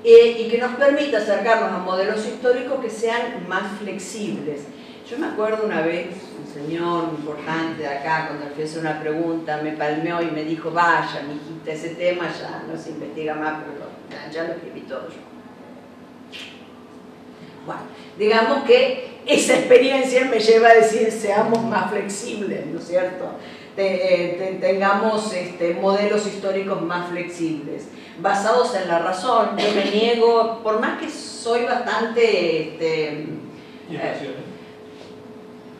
eh, 0.09 0.37
y 0.39 0.49
que 0.49 0.59
nos 0.59 0.77
permita 0.77 1.19
acercarnos 1.19 1.73
a 1.73 1.79
modelos 1.79 2.25
históricos 2.25 2.79
que 2.81 2.89
sean 2.89 3.45
más 3.49 3.77
flexibles. 3.81 4.61
Yo 5.11 5.19
me 5.19 5.27
acuerdo 5.27 5.67
una 5.67 5.83
vez, 5.83 6.15
un 6.39 6.47
señor 6.47 7.09
importante 7.11 7.83
de 7.83 7.89
acá, 7.89 8.29
cuando 8.29 8.57
le 8.57 8.65
hacer 8.65 8.79
una 8.79 9.01
pregunta, 9.01 9.61
me 9.65 9.73
palmeó 9.73 10.23
y 10.23 10.31
me 10.31 10.45
dijo, 10.45 10.71
vaya, 10.71 11.25
mijita, 11.27 11.73
ese 11.73 11.97
tema 11.97 12.33
ya 12.33 12.63
no 12.71 12.81
se 12.81 12.91
investiga 12.91 13.35
más, 13.35 13.65
pero 13.65 14.31
ya 14.33 14.45
lo 14.45 14.53
escribí 14.53 14.83
todo 14.83 15.09
yo. 15.09 15.17
Bueno, 17.67 17.83
digamos 18.17 18.63
que 18.63 19.23
esa 19.27 19.59
experiencia 19.59 20.25
me 20.27 20.39
lleva 20.39 20.69
a 20.69 20.75
decir, 20.75 21.11
seamos 21.11 21.65
más 21.65 21.91
flexibles, 21.91 22.65
¿no 22.67 22.79
es 22.79 22.87
cierto? 22.87 23.33
Eh, 23.79 24.59
tengamos 24.61 25.35
este, 25.35 25.75
modelos 25.75 26.27
históricos 26.27 26.81
más 26.81 27.11
flexibles 27.11 27.89
basados 28.21 28.75
en 28.75 28.89
la 28.89 28.99
razón. 29.01 29.51
Yo 29.57 29.67
me 29.75 29.91
niego, 29.91 30.61
por 30.63 30.81
más 30.81 30.99
que 30.99 31.11
soy 31.11 31.65
bastante... 31.65 32.63
Este, 32.63 33.27
eh, 33.91 34.35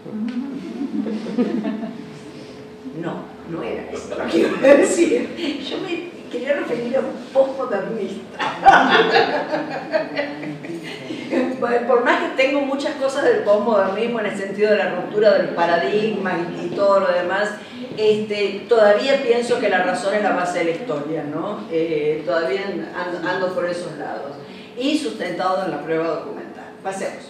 no, 3.01 3.25
no 3.51 3.63
era 3.63 3.91
esto 3.91 4.17
lo 4.17 4.27
que 4.27 4.39
iba 4.39 4.59
a 4.59 4.63
decir. 4.77 5.63
Yo 5.69 5.79
me 5.79 6.11
quería 6.31 6.55
referir 6.55 6.97
a 6.97 7.01
un 7.01 7.13
postmodernista. 7.33 8.39
por 11.87 12.05
más 12.05 12.21
que 12.21 12.29
tengo 12.37 12.61
muchas 12.61 12.95
cosas 12.97 13.25
del 13.25 13.39
postmodernismo 13.39 14.21
en 14.21 14.27
el 14.27 14.37
sentido 14.37 14.71
de 14.71 14.77
la 14.79 14.95
ruptura 14.95 15.39
del 15.39 15.49
paradigma 15.51 16.35
y 16.63 16.69
todo 16.69 17.01
lo 17.01 17.13
demás, 17.13 17.51
este, 17.97 18.67
todavía 18.69 19.23
pienso 19.23 19.59
que 19.59 19.69
la 19.69 19.83
razón 19.83 20.15
es 20.15 20.23
la 20.23 20.33
base 20.33 20.61
de 20.61 20.65
la 20.65 20.71
historia, 20.71 21.25
¿no? 21.25 21.67
Eh, 21.71 22.23
todavía 22.25 22.63
ando, 23.25 23.55
por 23.55 23.69
esos 23.69 23.97
lados. 23.99 24.33
Y 24.79 24.99
sustentado 24.99 25.65
en 25.65 25.71
la 25.71 25.83
prueba 25.83 26.09
documental. 26.09 26.73
Pasemos. 26.83 27.25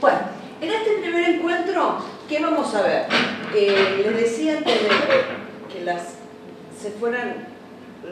Bueno, 0.00 0.18
en 0.60 0.70
este 0.70 0.98
primer 1.00 1.28
encuentro, 1.30 1.98
¿qué 2.28 2.40
vamos 2.40 2.74
a 2.74 2.82
ver? 2.82 3.06
Eh, 3.54 4.02
les 4.04 4.16
decía 4.16 4.58
que, 4.58 5.72
que 5.72 5.84
las, 5.84 6.14
se 6.80 6.90
fueran 6.92 7.48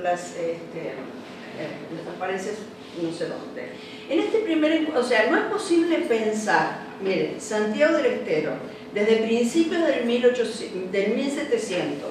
las, 0.03 0.31
este, 0.31 0.89
eh, 0.89 1.77
las 1.97 2.15
apariencias 2.15 2.57
no 3.03 3.13
sé 3.13 3.29
dónde. 3.29 3.73
En 4.09 4.19
este 4.21 4.39
primer 4.41 4.89
o 4.97 5.03
sea, 5.03 5.31
no 5.31 5.37
es 5.37 5.45
posible 5.45 5.99
pensar, 5.99 6.79
miren, 7.03 7.41
Santiago 7.41 7.97
del 7.97 8.07
Estero, 8.07 8.53
desde 8.97 9.17
principios 9.19 9.87
del, 9.87 10.07
1800, 10.07 10.91
del 10.91 11.15
1700, 11.15 12.09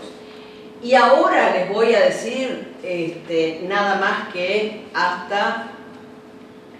y 0.83 0.93
ahora 0.93 1.51
les 1.55 1.67
voy 1.67 1.95
a 1.95 2.01
decir 2.01 2.75
este, 2.83 3.61
nada 3.67 3.99
más 3.99 4.31
que 4.31 4.81
hasta 4.93 5.71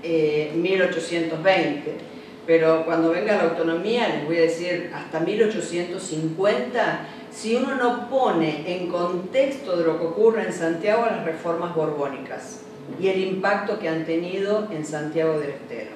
1820, 0.04 1.89
eh, 1.89 1.98
pero 2.46 2.86
cuando 2.86 3.10
venga 3.10 3.36
la 3.36 3.46
autonomía 3.46 4.08
les 4.10 4.26
voy 4.26 4.38
a 4.38 4.41
decir 4.41 4.91
hasta 4.94 5.20
1850, 5.22 7.08
si 7.32 7.56
uno 7.56 7.74
no 7.74 8.08
pone 8.08 8.63
en 8.68 8.89
contexto 8.89 9.76
de 9.76 9.86
lo 9.86 10.00
que 10.00 10.06
ocurre 10.06 10.44
en 10.44 10.54
Santiago 10.54 11.08
las 11.08 11.26
reformas 11.26 11.74
borbónicas 11.74 12.62
y 13.00 13.08
el 13.08 13.24
impacto 13.24 13.80
que 13.80 13.89
han 13.89 14.06
tenido 14.06 14.68
en 14.72 14.86
Santiago 14.86 15.39
del 15.39 15.50
Estero. 15.50 15.89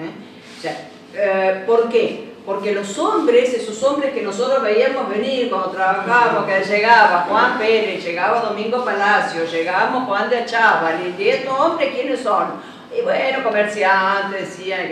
¿eh? 0.00 0.70
Eh, 1.14 1.62
¿por 1.64 1.88
qué? 1.88 2.29
Porque 2.50 2.72
los 2.72 2.98
hombres, 2.98 3.54
esos 3.54 3.80
hombres 3.84 4.12
que 4.12 4.22
nosotros 4.22 4.60
veíamos 4.60 5.08
venir 5.08 5.48
cuando 5.48 5.68
trabajábamos, 5.68 6.46
que 6.46 6.64
llegaba 6.64 7.26
Juan 7.28 7.56
Pérez, 7.56 8.04
llegaba 8.04 8.40
Domingo 8.40 8.84
Palacio, 8.84 9.44
llegábamos 9.44 10.08
Juan 10.08 10.28
de 10.28 10.38
Achával, 10.38 11.14
y 11.16 11.28
estos 11.28 11.56
hombres, 11.56 11.94
¿quiénes 11.94 12.18
son? 12.18 12.54
Y 12.92 13.02
bueno, 13.02 13.44
comerciantes, 13.44 14.40
decían, 14.40 14.88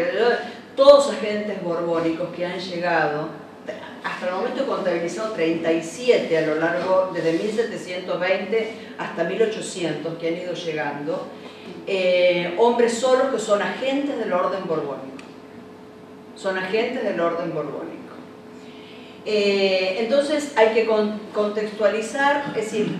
todos 0.76 1.10
agentes 1.10 1.60
borbónicos 1.60 2.28
que 2.28 2.46
han 2.46 2.60
llegado, 2.60 3.26
hasta 4.04 4.28
el 4.28 4.34
momento 4.34 4.64
contabilizado 4.64 5.32
37 5.32 6.38
a 6.38 6.42
lo 6.42 6.54
largo, 6.60 7.10
desde 7.12 7.32
1720 7.32 8.72
hasta 8.98 9.24
1800 9.24 10.16
que 10.16 10.28
han 10.28 10.36
ido 10.36 10.54
llegando, 10.54 11.26
eh, 11.88 12.54
hombres 12.56 12.96
solos 12.96 13.32
que 13.32 13.40
son 13.40 13.60
agentes 13.60 14.16
del 14.16 14.32
orden 14.32 14.64
borbónico. 14.64 15.17
Son 16.38 16.56
agentes 16.56 17.02
del 17.02 17.18
orden 17.18 17.52
borbónico. 17.52 18.14
Eh, 19.26 19.96
entonces 19.98 20.54
hay 20.56 20.68
que 20.68 20.88
contextualizar, 21.34 22.44
es 22.50 22.54
decir, 22.54 22.96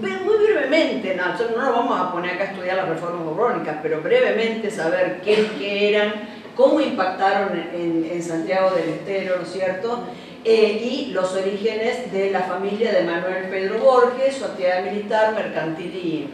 muy 0.00 0.36
brevemente, 0.44 1.14
no, 1.14 1.26
no 1.26 1.62
nos 1.62 1.76
vamos 1.76 2.00
a 2.00 2.12
poner 2.12 2.32
acá 2.34 2.42
a 2.42 2.46
estudiar 2.48 2.76
las 2.76 2.88
reformas 2.88 3.24
borbónicas, 3.24 3.76
pero 3.80 4.02
brevemente 4.02 4.70
saber 4.70 5.20
qué, 5.24 5.48
qué 5.58 5.94
eran, 5.94 6.12
cómo 6.56 6.80
impactaron 6.80 7.56
en, 7.72 8.22
Santiago 8.22 8.70
del 8.74 8.88
Estero, 8.88 9.36
¿no 9.36 9.42
es 9.42 9.52
cierto? 9.52 10.04
Eh, 10.44 10.80
y 10.82 11.12
los 11.12 11.32
orígenes 11.34 12.12
de 12.12 12.30
la 12.32 12.40
familia 12.40 12.92
de 12.92 13.04
Manuel 13.04 13.44
Pedro 13.50 13.78
Borges, 13.78 14.36
su 14.36 14.44
actividad 14.44 14.84
militar, 14.84 15.32
mercantil 15.34 15.94
y 15.94 16.28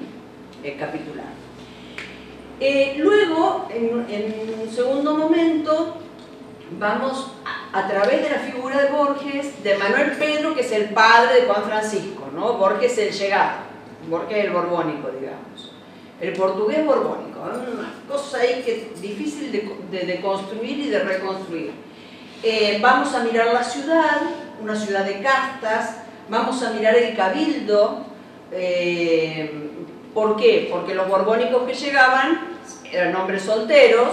eh, 0.65 0.77
capitular. 0.79 1.42
Eh, 2.61 2.95
luego, 2.99 3.69
en, 3.71 4.61
un 4.61 4.71
segundo 4.71 5.17
momento, 5.17 5.97
vamos 6.79 7.33
a, 7.73 7.89
través 7.89 8.23
de 8.23 8.31
la 8.31 8.39
figura 8.39 8.83
de 8.83 8.91
Borges, 8.91 9.63
de 9.63 9.77
Manuel 9.77 10.13
Pedro, 10.13 10.55
que 10.55 10.61
es 10.61 10.73
el 10.73 10.91
padre 10.91 11.41
de 11.41 11.47
Juan 11.47 11.65
Francisco, 11.65 12.29
¿no? 12.35 12.55
Borges 12.55 12.97
el 12.99 13.13
llegado, 13.13 13.59
Borges 14.09 14.45
el 14.45 14.51
borbónico, 14.51 15.09
digamos 15.09 15.73
el 16.23 16.33
portugués 16.35 16.87
borbónico, 16.87 17.41
una 17.41 17.95
cosa 18.09 18.39
ahí 18.39 18.63
que 18.65 18.93
es 18.95 19.03
difícil 19.03 19.51
de, 19.51 20.21
construir 20.21 20.79
y 20.79 20.89
de 20.89 21.01
reconstruir. 21.01 21.73
Eh, 22.45 22.79
vamos 22.81 23.13
a 23.13 23.25
mirar 23.25 23.53
la 23.53 23.65
ciudad, 23.65 24.23
una 24.63 24.77
ciudad 24.77 25.05
de 25.05 25.21
castas, 25.21 25.97
vamos 26.29 26.63
a 26.63 26.71
mirar 26.71 26.95
el 26.95 27.17
cabildo, 27.17 28.07
eh, 28.53 29.72
¿por 30.15 30.37
qué? 30.37 30.69
Porque 30.71 30.95
los 30.95 31.09
borbónicos 31.09 31.63
que 31.65 31.75
llegaban 31.75 32.59
eran 32.91 33.15
hombres 33.17 33.43
solteros, 33.43 34.09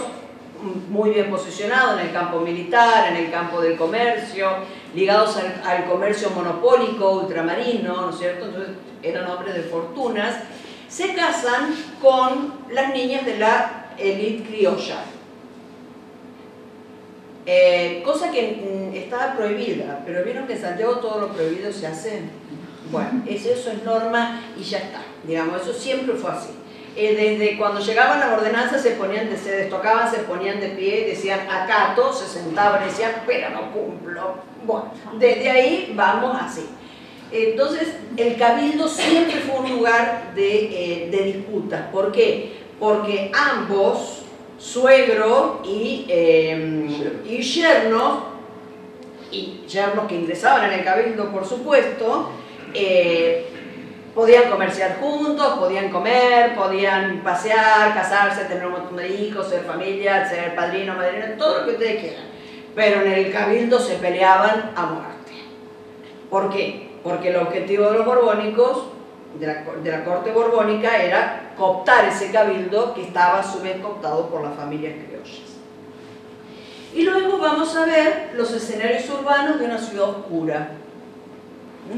muy 0.90 1.12
bien 1.12 1.30
posicionados 1.30 2.00
en 2.00 2.08
el 2.08 2.14
campo 2.14 2.40
militar, 2.40 3.08
en 3.12 3.16
el 3.16 3.32
campo 3.32 3.62
del 3.62 3.78
comercio, 3.78 4.50
ligados 4.94 5.38
al, 5.38 5.86
comercio 5.86 6.30
monopólico 6.32 7.12
ultramarino, 7.12 8.02
¿no 8.02 8.10
es 8.10 8.18
cierto? 8.18 8.46
Entonces 8.46 8.76
eran 9.02 9.30
hombres 9.30 9.54
de 9.56 9.64
fortunas 9.64 10.36
se 10.90 11.14
casan 11.14 11.74
con 12.02 12.54
las 12.72 12.94
niñas 12.94 13.26
de 13.26 13.38
la 13.38 13.94
élite 13.98 14.50
criolla. 14.50 15.04
Eh, 17.46 18.02
cosa 18.04 18.32
que 18.32 18.92
mm, 18.92 18.96
estaba 18.96 19.36
prohibida, 19.36 20.02
pero 20.06 20.24
vieron 20.24 20.46
que 20.48 20.54
en 20.54 20.62
Santiago 20.62 20.98
todo 20.98 21.22
lo 21.22 21.28
prohibido 21.30 21.72
se 21.72 21.88
hace. 21.88 22.24
Bueno, 22.92 23.24
eso 23.28 23.50
es 23.72 23.84
norma 23.84 24.42
y 24.58 24.64
ya 24.64 24.80
está. 24.80 25.02
Digamos, 25.24 25.62
eso 25.62 25.74
siempre 25.74 26.16
fue 26.16 26.32
así. 26.32 26.50
Eh, 26.96 27.16
desde 27.16 27.58
cuando 27.58 27.80
llegaban 27.80 28.20
las 28.20 28.38
ordenanzas 28.38 28.82
se 28.82 28.92
ponían, 28.92 29.30
se 29.38 29.52
destocaban, 29.52 30.10
se 30.12 30.20
ponían 30.20 30.60
de 30.60 30.70
pie, 30.70 31.06
decían 31.08 31.42
acato, 31.50 32.12
se 32.12 32.28
sentaban 32.28 32.82
y 32.84 32.86
decían, 32.86 33.12
pero 33.26 33.50
no 33.52 33.72
cumplo. 33.72 34.36
Bueno, 34.66 34.92
desde 35.18 35.50
ahí 35.50 35.94
vamos 35.96 36.38
así. 36.42 36.66
Entonces, 37.32 37.96
el 38.18 38.38
cabildo 38.38 38.88
siempre 38.88 39.38
fue 39.38 39.60
un 39.60 39.70
lugar 39.78 40.34
de, 40.36 41.04
eh, 41.04 41.10
de 41.12 41.24
disputas. 41.24 41.88
¿Por 41.92 42.12
qué? 42.12 42.54
Porque 42.80 43.32
ambos, 43.34 44.24
suegro 44.60 45.62
y, 45.64 46.06
eh, 46.10 47.22
y 47.26 47.42
yerno, 47.42 48.30
y 49.32 49.62
yernos 49.68 50.08
que 50.08 50.16
ingresaban 50.16 50.66
en 50.66 50.80
el 50.80 50.86
cabildo, 50.86 51.32
por 51.32 51.46
supuesto, 51.46 52.32
eh, 52.74 53.48
podían 54.14 54.50
comerciar 54.50 55.00
juntos, 55.00 55.60
podían 55.60 55.90
comer, 55.90 56.56
podían 56.56 57.22
pasear, 57.24 57.94
casarse, 57.94 58.46
tener 58.46 58.66
un 58.66 58.74
montón 58.74 58.98
de 58.98 59.10
hijos, 59.10 59.48
ser 59.48 59.64
familia, 59.64 60.28
ser 60.28 60.56
padrino, 60.56 60.96
madrina, 60.96 61.36
todo 61.38 61.60
lo 61.60 61.66
que 61.66 61.72
ustedes 61.72 62.02
quieran. 62.02 62.26
Pero 62.76 63.02
en 63.02 63.12
el 63.12 63.32
cabildo 63.32 63.80
se 63.80 63.96
peleaban 63.96 64.72
a 64.76 64.86
muerte. 64.86 65.32
¿Por 66.30 66.50
qué? 66.50 66.90
porque 67.04 67.30
el 67.30 67.38
objetivo 67.38 67.86
de 67.86 67.98
los 67.98 68.06
borbónicos, 68.06 68.86
de 69.40 69.48
la, 69.92 70.04
corte 70.04 70.32
borbónica, 70.32 70.98
era 70.98 71.54
cooptar 71.58 72.06
ese 72.06 72.32
cabildo 72.32 72.94
que 72.94 73.04
estaba 73.04 73.40
a 73.40 73.44
su 73.44 73.62
vez 73.62 73.80
cooptado 73.82 74.30
por 74.30 74.44
las 74.44 74.56
familias 74.56 74.94
criollas. 75.06 75.50
Y 76.94 77.04
luego 77.04 77.38
vamos 77.38 77.76
a 77.76 77.86
ver 77.86 78.32
los 78.36 78.52
escenarios 78.52 79.08
urbanos 79.10 79.60
de 79.60 79.66
una 79.66 79.78
ciudad 79.78 80.10
oscura. 80.10 80.72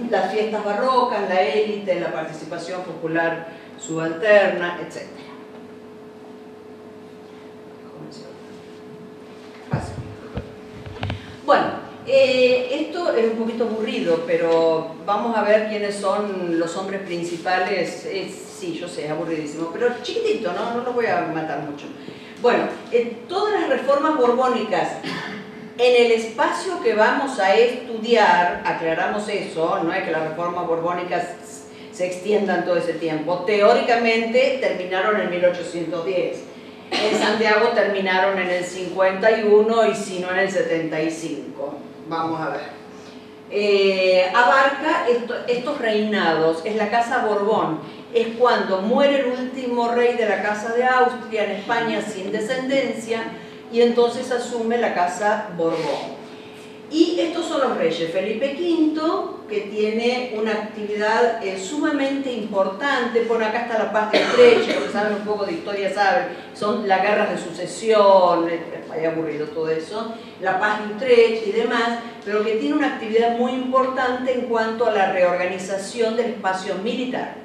Las 0.10 0.32
fiestas 0.32 0.64
barrocas, 0.64 1.28
la 1.28 1.42
élite, 1.42 2.00
la 2.00 2.14
participación 2.14 2.82
popular 2.84 3.48
subalterna, 3.78 4.80
etc. 4.82 5.08
Bueno, 11.46 11.66
eh, 12.08 12.68
esto 12.72 13.14
es 13.14 13.32
un 13.32 13.38
poquito 13.38 13.66
aburrido, 13.66 14.24
pero 14.26 14.96
vamos 15.06 15.36
a 15.36 15.44
ver 15.44 15.68
quiénes 15.68 15.96
son 15.96 16.58
los 16.58 16.78
hombres 16.78 17.02
principales. 17.02 18.08
sí, 18.58 18.78
yo 18.80 18.88
sé, 18.88 19.06
es 19.06 19.12
aburridísimo, 19.12 19.70
pero 19.74 19.90
chiquitito, 20.02 20.54
¿no? 20.54 20.76
No 20.76 20.84
lo 20.84 20.94
voy 20.94 21.08
a 21.08 21.22
matar 21.34 21.60
mucho. 21.64 21.88
Bueno, 22.42 22.64
todas 23.28 23.60
las 23.60 23.70
reformas 23.70 24.16
borbónicas 24.18 24.94
en 25.78 26.06
el 26.06 26.12
espacio 26.12 26.82
que 26.82 26.94
vamos 26.94 27.40
a 27.40 27.56
estudiar, 27.56 28.62
aclaramos 28.66 29.28
eso, 29.30 29.84
no 29.84 29.94
es 29.94 30.04
que 30.04 30.12
las 30.12 30.30
reformas 30.30 30.68
borbónicas 30.68 31.24
se 31.92 32.08
extiendan 32.08 32.66
todo 32.66 32.78
ese 32.78 32.94
tiempo, 32.94 33.44
teóricamente 33.46 34.58
terminaron 34.62 35.20
en 35.20 35.30
1810. 35.30 36.44
En 36.92 37.18
Santiago 37.18 37.70
terminaron 37.70 38.38
en 38.38 38.50
el 38.50 38.64
51 38.66 39.86
y 39.88 39.96
si 39.96 40.20
no 40.20 40.32
en 40.32 40.40
el 40.40 40.52
75 40.52 41.76
vamos 42.08 42.42
a 42.42 42.50
ver. 42.50 42.82
Eh, 43.50 44.32
abarca 44.34 45.06
estos 45.48 45.78
reinados, 45.80 46.62
es 46.64 46.76
la 46.76 46.90
Casa 46.90 47.26
Borbón, 47.26 47.80
es 48.14 48.28
cuando 48.38 48.82
muere 48.82 49.22
el 49.22 49.26
último 49.28 49.90
rey 49.90 50.16
de 50.16 50.28
la 50.28 50.42
Casa 50.42 50.74
de 50.74 50.86
Austria 50.86 51.46
en 51.46 51.52
España 51.52 52.02
sin 52.02 52.32
descendencia 52.32 53.24
y 53.72 53.82
entonces 53.82 54.32
asume 54.32 54.78
la 54.78 54.94
Casa 54.94 55.50
Borbón. 55.58 56.22
Y 56.92 57.18
estos 57.22 57.46
son 57.46 57.62
los 57.62 57.78
reyes. 57.78 58.12
Felipe 58.12 58.54
V, 58.54 59.48
que 59.48 59.62
tiene 59.62 60.34
una 60.38 60.52
actividad 60.52 61.42
eh, 61.42 61.58
sumamente 61.58 62.32
importante, 62.34 63.22
por 63.22 63.42
acá 63.42 63.62
está 63.62 63.78
la 63.78 63.94
paz 63.94 64.12
de 64.12 64.20
Utrecht, 64.20 64.76
los 64.76 64.86
que 64.86 64.92
saben 64.92 65.14
un 65.14 65.26
poco 65.26 65.46
de 65.46 65.54
historia 65.54 65.94
saben, 65.94 66.28
son 66.54 66.88
las 66.88 67.02
guerras 67.02 67.32
de 67.32 67.38
sucesión, 67.38 68.50
hay 68.92 69.06
aburrido 69.06 69.48
todo 69.48 69.70
eso, 69.70 70.16
la 70.42 70.60
paz 70.60 70.80
de 70.80 70.96
Utrecht 70.96 71.48
y 71.48 71.52
demás, 71.54 72.00
pero 72.26 72.44
que 72.44 72.56
tiene 72.56 72.76
una 72.76 72.96
actividad 72.96 73.38
muy 73.38 73.54
importante 73.54 74.34
en 74.34 74.42
cuanto 74.48 74.86
a 74.86 74.92
la 74.92 75.14
reorganización 75.14 76.18
del 76.18 76.32
espacio 76.32 76.76
militar. 76.76 77.36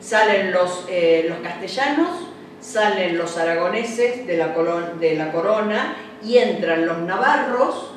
Salen 0.00 0.52
los, 0.52 0.84
eh, 0.88 1.26
los 1.28 1.38
castellanos, 1.38 2.33
salen 2.64 3.18
los 3.18 3.36
aragoneses 3.36 4.26
de 4.26 4.36
la, 4.36 4.54
corona 5.32 5.96
y 6.24 6.38
entran 6.38 6.86
los 6.86 6.98
navarros, 6.98 7.90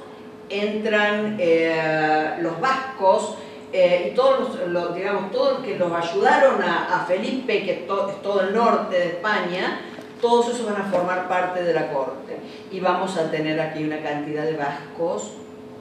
entran 0.49 1.37
eh, 1.39 2.35
los 2.41 2.59
vascos 2.59 3.37
eh, 3.71 4.09
y 4.11 4.15
todos 4.15 4.59
los, 4.67 4.95
digamos, 4.95 5.31
todos 5.31 5.59
que 5.59 5.77
los 5.77 5.91
ayudaron 5.91 6.61
a, 6.61 7.05
Felipe, 7.07 7.63
que 7.63 7.71
es 7.71 7.87
todo 7.87 8.41
el 8.41 8.53
norte 8.53 8.99
de 8.99 9.05
España, 9.07 9.81
todos 10.21 10.49
esos 10.49 10.65
van 10.65 10.81
a 10.81 10.85
formar 10.85 11.27
parte 11.27 11.63
de 11.63 11.73
la 11.73 11.91
corte. 11.91 12.37
Y 12.71 12.79
vamos 12.79 13.17
a 13.17 13.31
tener 13.31 13.59
aquí 13.59 13.83
una 13.83 14.01
cantidad 14.01 14.43
de 14.43 14.57
vascos 14.57 15.31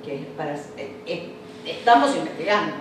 que. 0.05 0.27
Eh, 1.07 1.33
estamos 1.67 2.15
investigando, 2.15 2.77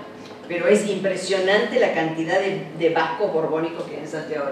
pero 0.48 0.68
es 0.68 0.88
impresionante 0.88 1.80
la 1.80 1.94
cantidad 1.94 2.40
de, 2.40 2.90
vascos 2.90 3.34
borbónicos 3.34 3.86
que 3.86 3.96
hay 3.96 4.02
en 4.02 4.08
Santiago 4.08 4.46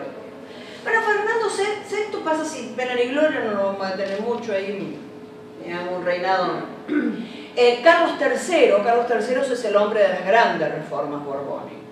Bueno, 0.83 1.01
Fernando 1.01 1.47
VI 1.47 2.17
pasa 2.23 2.43
sin 2.43 2.73
pena 2.73 2.95
ni 2.95 3.05
gloria, 3.05 3.39
no 3.41 3.51
lo 3.51 3.63
vamos 3.67 3.87
a 3.87 3.95
tener 3.95 4.19
mucho 4.19 4.51
ahí, 4.51 4.97
digamos, 5.63 5.93
un 5.93 6.05
reinado 6.05 6.63
eh, 7.55 7.79
Carlos 7.81 8.17
III, 8.19 8.83
Carlos 8.83 9.05
III 9.09 9.53
es 9.53 9.65
el 9.65 9.75
hombre 9.77 10.01
de 10.01 10.09
las 10.09 10.25
grandes 10.25 10.73
reformas 10.73 11.23
borbónicas. 11.23 11.82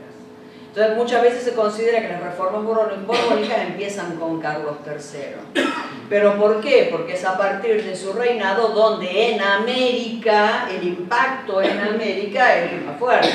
Entonces 0.73 0.95
muchas 0.95 1.21
veces 1.21 1.43
se 1.43 1.51
considera 1.51 1.99
que 1.99 2.07
las 2.07 2.23
reformas 2.23 2.63
borbónicas 2.63 3.60
empiezan 3.67 4.15
con 4.15 4.39
Carlos 4.39 4.77
III. 4.86 5.63
¿Pero 6.07 6.38
por 6.38 6.62
qué? 6.62 6.88
Porque 6.89 7.15
es 7.15 7.25
a 7.25 7.38
partir 7.38 7.84
de 7.84 7.93
su 7.93 8.13
reinado 8.13 8.69
donde 8.69 9.34
en 9.34 9.41
América, 9.41 10.69
el 10.71 10.88
impacto 10.88 11.62
en 11.62 11.77
América 11.77 12.57
es 12.57 12.86
más 12.86 12.97
fuerte. 12.97 13.27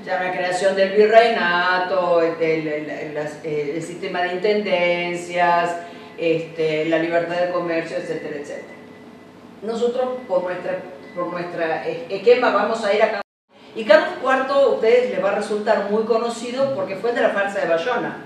O 0.00 0.02
sea, 0.02 0.22
la 0.24 0.32
creación 0.32 0.74
del 0.76 0.92
virreinato, 0.92 2.22
el, 2.22 2.40
el, 3.44 3.82
sistema 3.82 4.22
de 4.22 4.36
intendencias, 4.36 5.76
este, 6.16 6.86
la 6.86 7.00
libertad 7.00 7.36
de 7.36 7.50
comercio, 7.52 7.98
etcétera, 7.98 8.36
etcétera. 8.36 8.74
Nosotros, 9.60 10.20
por 10.26 10.42
nuestra, 10.44 10.78
por 11.14 11.26
nuestra 11.26 11.86
esquema, 11.86 12.50
vamos 12.50 12.82
a 12.82 12.94
ir 12.94 13.02
a 13.02 13.27
y 13.74 13.84
Carlos 13.84 14.14
IV 14.22 14.52
a 14.52 14.66
ustedes 14.68 15.10
les 15.10 15.24
va 15.24 15.32
a 15.32 15.34
resultar 15.36 15.90
muy 15.90 16.04
conocido 16.04 16.74
porque 16.74 16.96
fue 16.96 17.12
de 17.12 17.22
la 17.22 17.30
farsa 17.30 17.60
de 17.60 17.68
Bayona. 17.68 18.16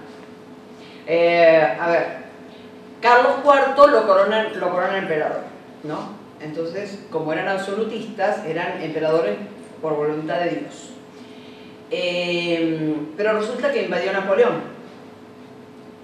Eh, 1.06 1.76
a 1.80 1.88
ver, 1.88 2.06
Carlos 3.00 3.32
IV 3.44 3.90
lo 3.90 4.06
corona, 4.06 4.48
lo 4.54 4.96
emperador, 4.96 5.42
¿no? 5.82 6.22
Entonces, 6.40 7.04
como 7.10 7.32
eran 7.32 7.48
absolutistas, 7.48 8.44
eran 8.46 8.80
emperadores 8.82 9.36
por 9.80 9.96
voluntad 9.96 10.40
de 10.40 10.50
Dios. 10.50 10.90
Eh, 11.90 12.96
pero 13.16 13.38
resulta 13.38 13.70
que 13.70 13.82
invadió 13.82 14.12
Napoleón. 14.12 14.72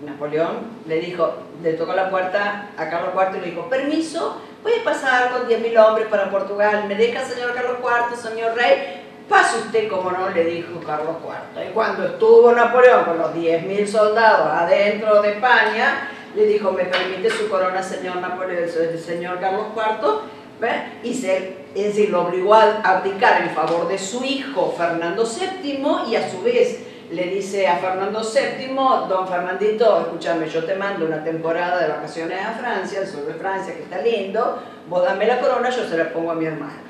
Napoleón 0.05 0.59
le 0.87 1.01
dijo, 1.01 1.35
le 1.62 1.72
tocó 1.72 1.92
la 1.92 2.11
puerta 2.11 2.70
a 2.77 2.88
Carlos 2.88 3.14
IV 3.14 3.38
y 3.38 3.40
le 3.40 3.51
dijo, 3.51 3.68
permiso, 3.68 4.40
voy 4.62 4.72
a 4.81 4.85
pasar 4.85 5.31
con 5.31 5.48
10.000 5.48 5.87
hombres 5.87 6.07
para 6.09 6.31
Portugal, 6.31 6.85
me 6.87 6.94
deja 6.94 7.24
señor 7.24 7.53
Carlos 7.55 7.79
IV, 7.81 8.16
señor 8.16 8.55
rey, 8.55 8.98
Pase 9.29 9.59
usted 9.59 9.88
como 9.88 10.11
no, 10.11 10.31
le 10.31 10.45
dijo 10.45 10.81
Carlos 10.87 11.17
IV. 11.23 11.69
Y 11.69 11.73
cuando 11.73 12.07
estuvo 12.07 12.51
Napoleón 12.53 13.05
con 13.05 13.19
los 13.19 13.35
10.000 13.35 13.87
soldados 13.87 14.49
adentro 14.51 15.21
de 15.21 15.33
España, 15.33 16.09
le 16.35 16.47
dijo, 16.47 16.73
me 16.73 16.85
permite 16.85 17.29
su 17.29 17.49
corona, 17.49 17.83
señor 17.83 18.17
Napoleón, 18.17 18.69
señor 18.99 19.38
Carlos 19.38 19.67
IV, 19.77 20.69
y 21.03 21.14
se, 21.14 21.57
es 21.75 21.85
decir, 21.85 22.09
lo 22.11 22.23
obligó 22.23 22.55
a 22.55 22.81
abdicar 22.83 23.43
en 23.43 23.51
favor 23.51 23.87
de 23.87 23.99
su 23.99 24.25
hijo 24.25 24.75
Fernando 24.77 25.25
VII 25.25 26.11
y 26.11 26.17
a 26.17 26.31
su 26.31 26.43
vez 26.43 26.81
le 27.11 27.25
dice 27.25 27.69
a 27.69 27.77
Fernando 27.77 28.21
VII, 28.21 28.75
don 29.09 29.29
Fernandito, 29.29 30.01
escúchame, 30.01 30.49
yo 30.49 30.64
te 30.64 30.75
mando 30.75 31.07
una 31.07 31.23
temporada 31.23 31.81
de 31.83 31.88
vacaciones 31.88 32.45
a 32.45 32.53
Francia, 32.53 33.01
al 33.01 33.07
sur 33.07 33.27
de 33.27 33.35
Francia, 33.35 33.75
que 33.75 33.83
está 33.83 34.01
lindo, 34.01 34.62
vos 34.88 35.05
dame 35.05 35.27
la 35.27 35.38
corona, 35.38 35.71
yo 35.71 35.87
se 35.87 35.97
la 35.97 36.12
pongo 36.12 36.33
a 36.33 36.35
mi 36.35 36.47
hermano 36.47 36.88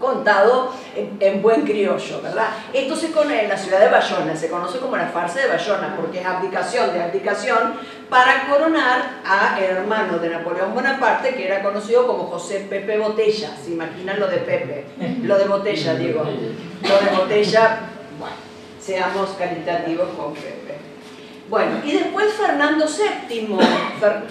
contado 0.00 0.72
en, 0.96 1.42
buen 1.42 1.62
criollo, 1.62 2.22
¿verdad? 2.22 2.48
Esto 2.72 2.96
se 2.96 3.12
conoce 3.12 3.42
en 3.42 3.48
la 3.50 3.56
ciudad 3.56 3.80
de 3.80 3.88
Bayona, 3.88 4.34
se 4.34 4.48
conoce 4.48 4.78
como 4.78 4.96
la 4.96 5.06
farsa 5.06 5.40
de 5.40 5.48
Bayona, 5.48 5.94
porque 5.94 6.20
es 6.20 6.26
abdicación 6.26 6.92
de 6.92 7.02
abdicación 7.02 7.74
para 8.08 8.48
coronar 8.48 9.20
a 9.24 9.60
el 9.60 9.76
hermano 9.76 10.18
de 10.18 10.30
Napoleón 10.30 10.74
Bonaparte, 10.74 11.34
que 11.34 11.46
era 11.46 11.62
conocido 11.62 12.06
como 12.06 12.24
José 12.24 12.66
Pepe 12.68 12.98
Botella, 12.98 13.50
se 13.62 13.72
imaginan 13.72 14.18
lo 14.18 14.26
de 14.26 14.38
Pepe, 14.38 14.86
lo 15.22 15.38
de 15.38 15.44
Botella, 15.44 15.94
digo, 15.98 16.24
lo 16.24 17.10
de 17.10 17.16
Botella, 17.16 17.80
bueno, 18.18 18.36
seamos 18.80 19.30
caritativos 19.38 20.08
con 20.16 20.32
Pepe. 20.34 20.60
Bueno, 21.50 21.80
y 21.84 21.92
después 21.92 22.32
Fernando 22.34 22.86
VII, 22.86 23.58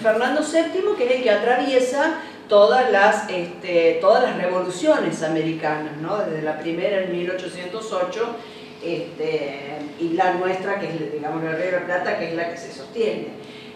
Fernando 0.01 0.41
VII, 0.41 0.95
que 0.97 1.05
es 1.05 1.12
el 1.17 1.23
que 1.23 1.29
atraviesa 1.29 2.21
todas 2.49 2.91
las, 2.91 3.29
este, 3.29 3.99
todas 4.01 4.23
las 4.23 4.38
revoluciones 4.38 5.23
americanas, 5.23 5.95
¿no? 6.01 6.17
desde 6.17 6.41
la 6.41 6.59
primera 6.59 7.03
en 7.03 7.12
1808 7.12 8.35
este, 8.83 9.77
y 9.99 10.09
la 10.13 10.33
nuestra, 10.33 10.79
que 10.79 10.88
es 10.88 11.13
digamos, 11.13 11.41
Río 11.41 11.71
de 11.71 11.85
Plata, 11.85 12.17
que 12.17 12.29
es 12.29 12.33
la 12.35 12.49
que 12.49 12.57
se 12.57 12.73
sostiene. 12.73 13.27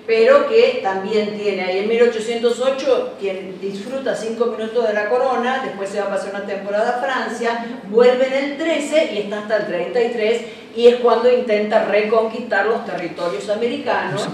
Pero 0.05 0.49
que 0.49 0.81
también 0.83 1.37
tiene 1.37 1.61
ahí 1.61 1.79
en 1.79 1.87
1808 1.87 3.13
quien 3.21 3.61
disfruta 3.61 4.13
cinco 4.13 4.47
minutos 4.47 4.85
de 4.85 4.93
la 4.93 5.07
corona, 5.07 5.61
después 5.63 5.89
se 5.89 6.01
va 6.01 6.07
a 6.07 6.09
pasar 6.09 6.31
una 6.31 6.45
temporada 6.45 6.97
a 6.97 7.01
Francia, 7.01 7.65
vuelve 7.89 8.27
en 8.27 8.33
el 8.33 8.57
13 8.57 9.13
y 9.13 9.17
está 9.19 9.39
hasta 9.39 9.57
el 9.57 9.67
33 9.67 10.41
y 10.75 10.87
es 10.87 10.95
cuando 10.97 11.31
intenta 11.31 11.85
reconquistar 11.85 12.65
los 12.65 12.85
territorios 12.85 13.49
americanos 13.49 14.27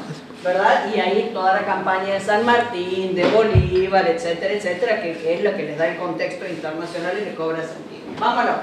¿verdad? 0.44 0.86
Y 0.94 1.00
ahí 1.00 1.32
toda 1.34 1.54
la 1.54 1.66
campaña 1.66 2.14
de 2.14 2.20
San 2.20 2.46
Martín, 2.46 3.16
de 3.16 3.26
Bolívar, 3.30 4.08
etcétera, 4.08 4.54
etcétera, 4.54 5.02
que, 5.02 5.34
es 5.34 5.44
la 5.44 5.56
que 5.56 5.64
les 5.64 5.78
da 5.78 5.88
el 5.88 5.98
contexto 5.98 6.48
internacional 6.48 7.18
y 7.22 7.26
le 7.26 7.36
cobra 7.36 7.58
sentido. 7.58 8.04
Vámonos. 8.20 8.56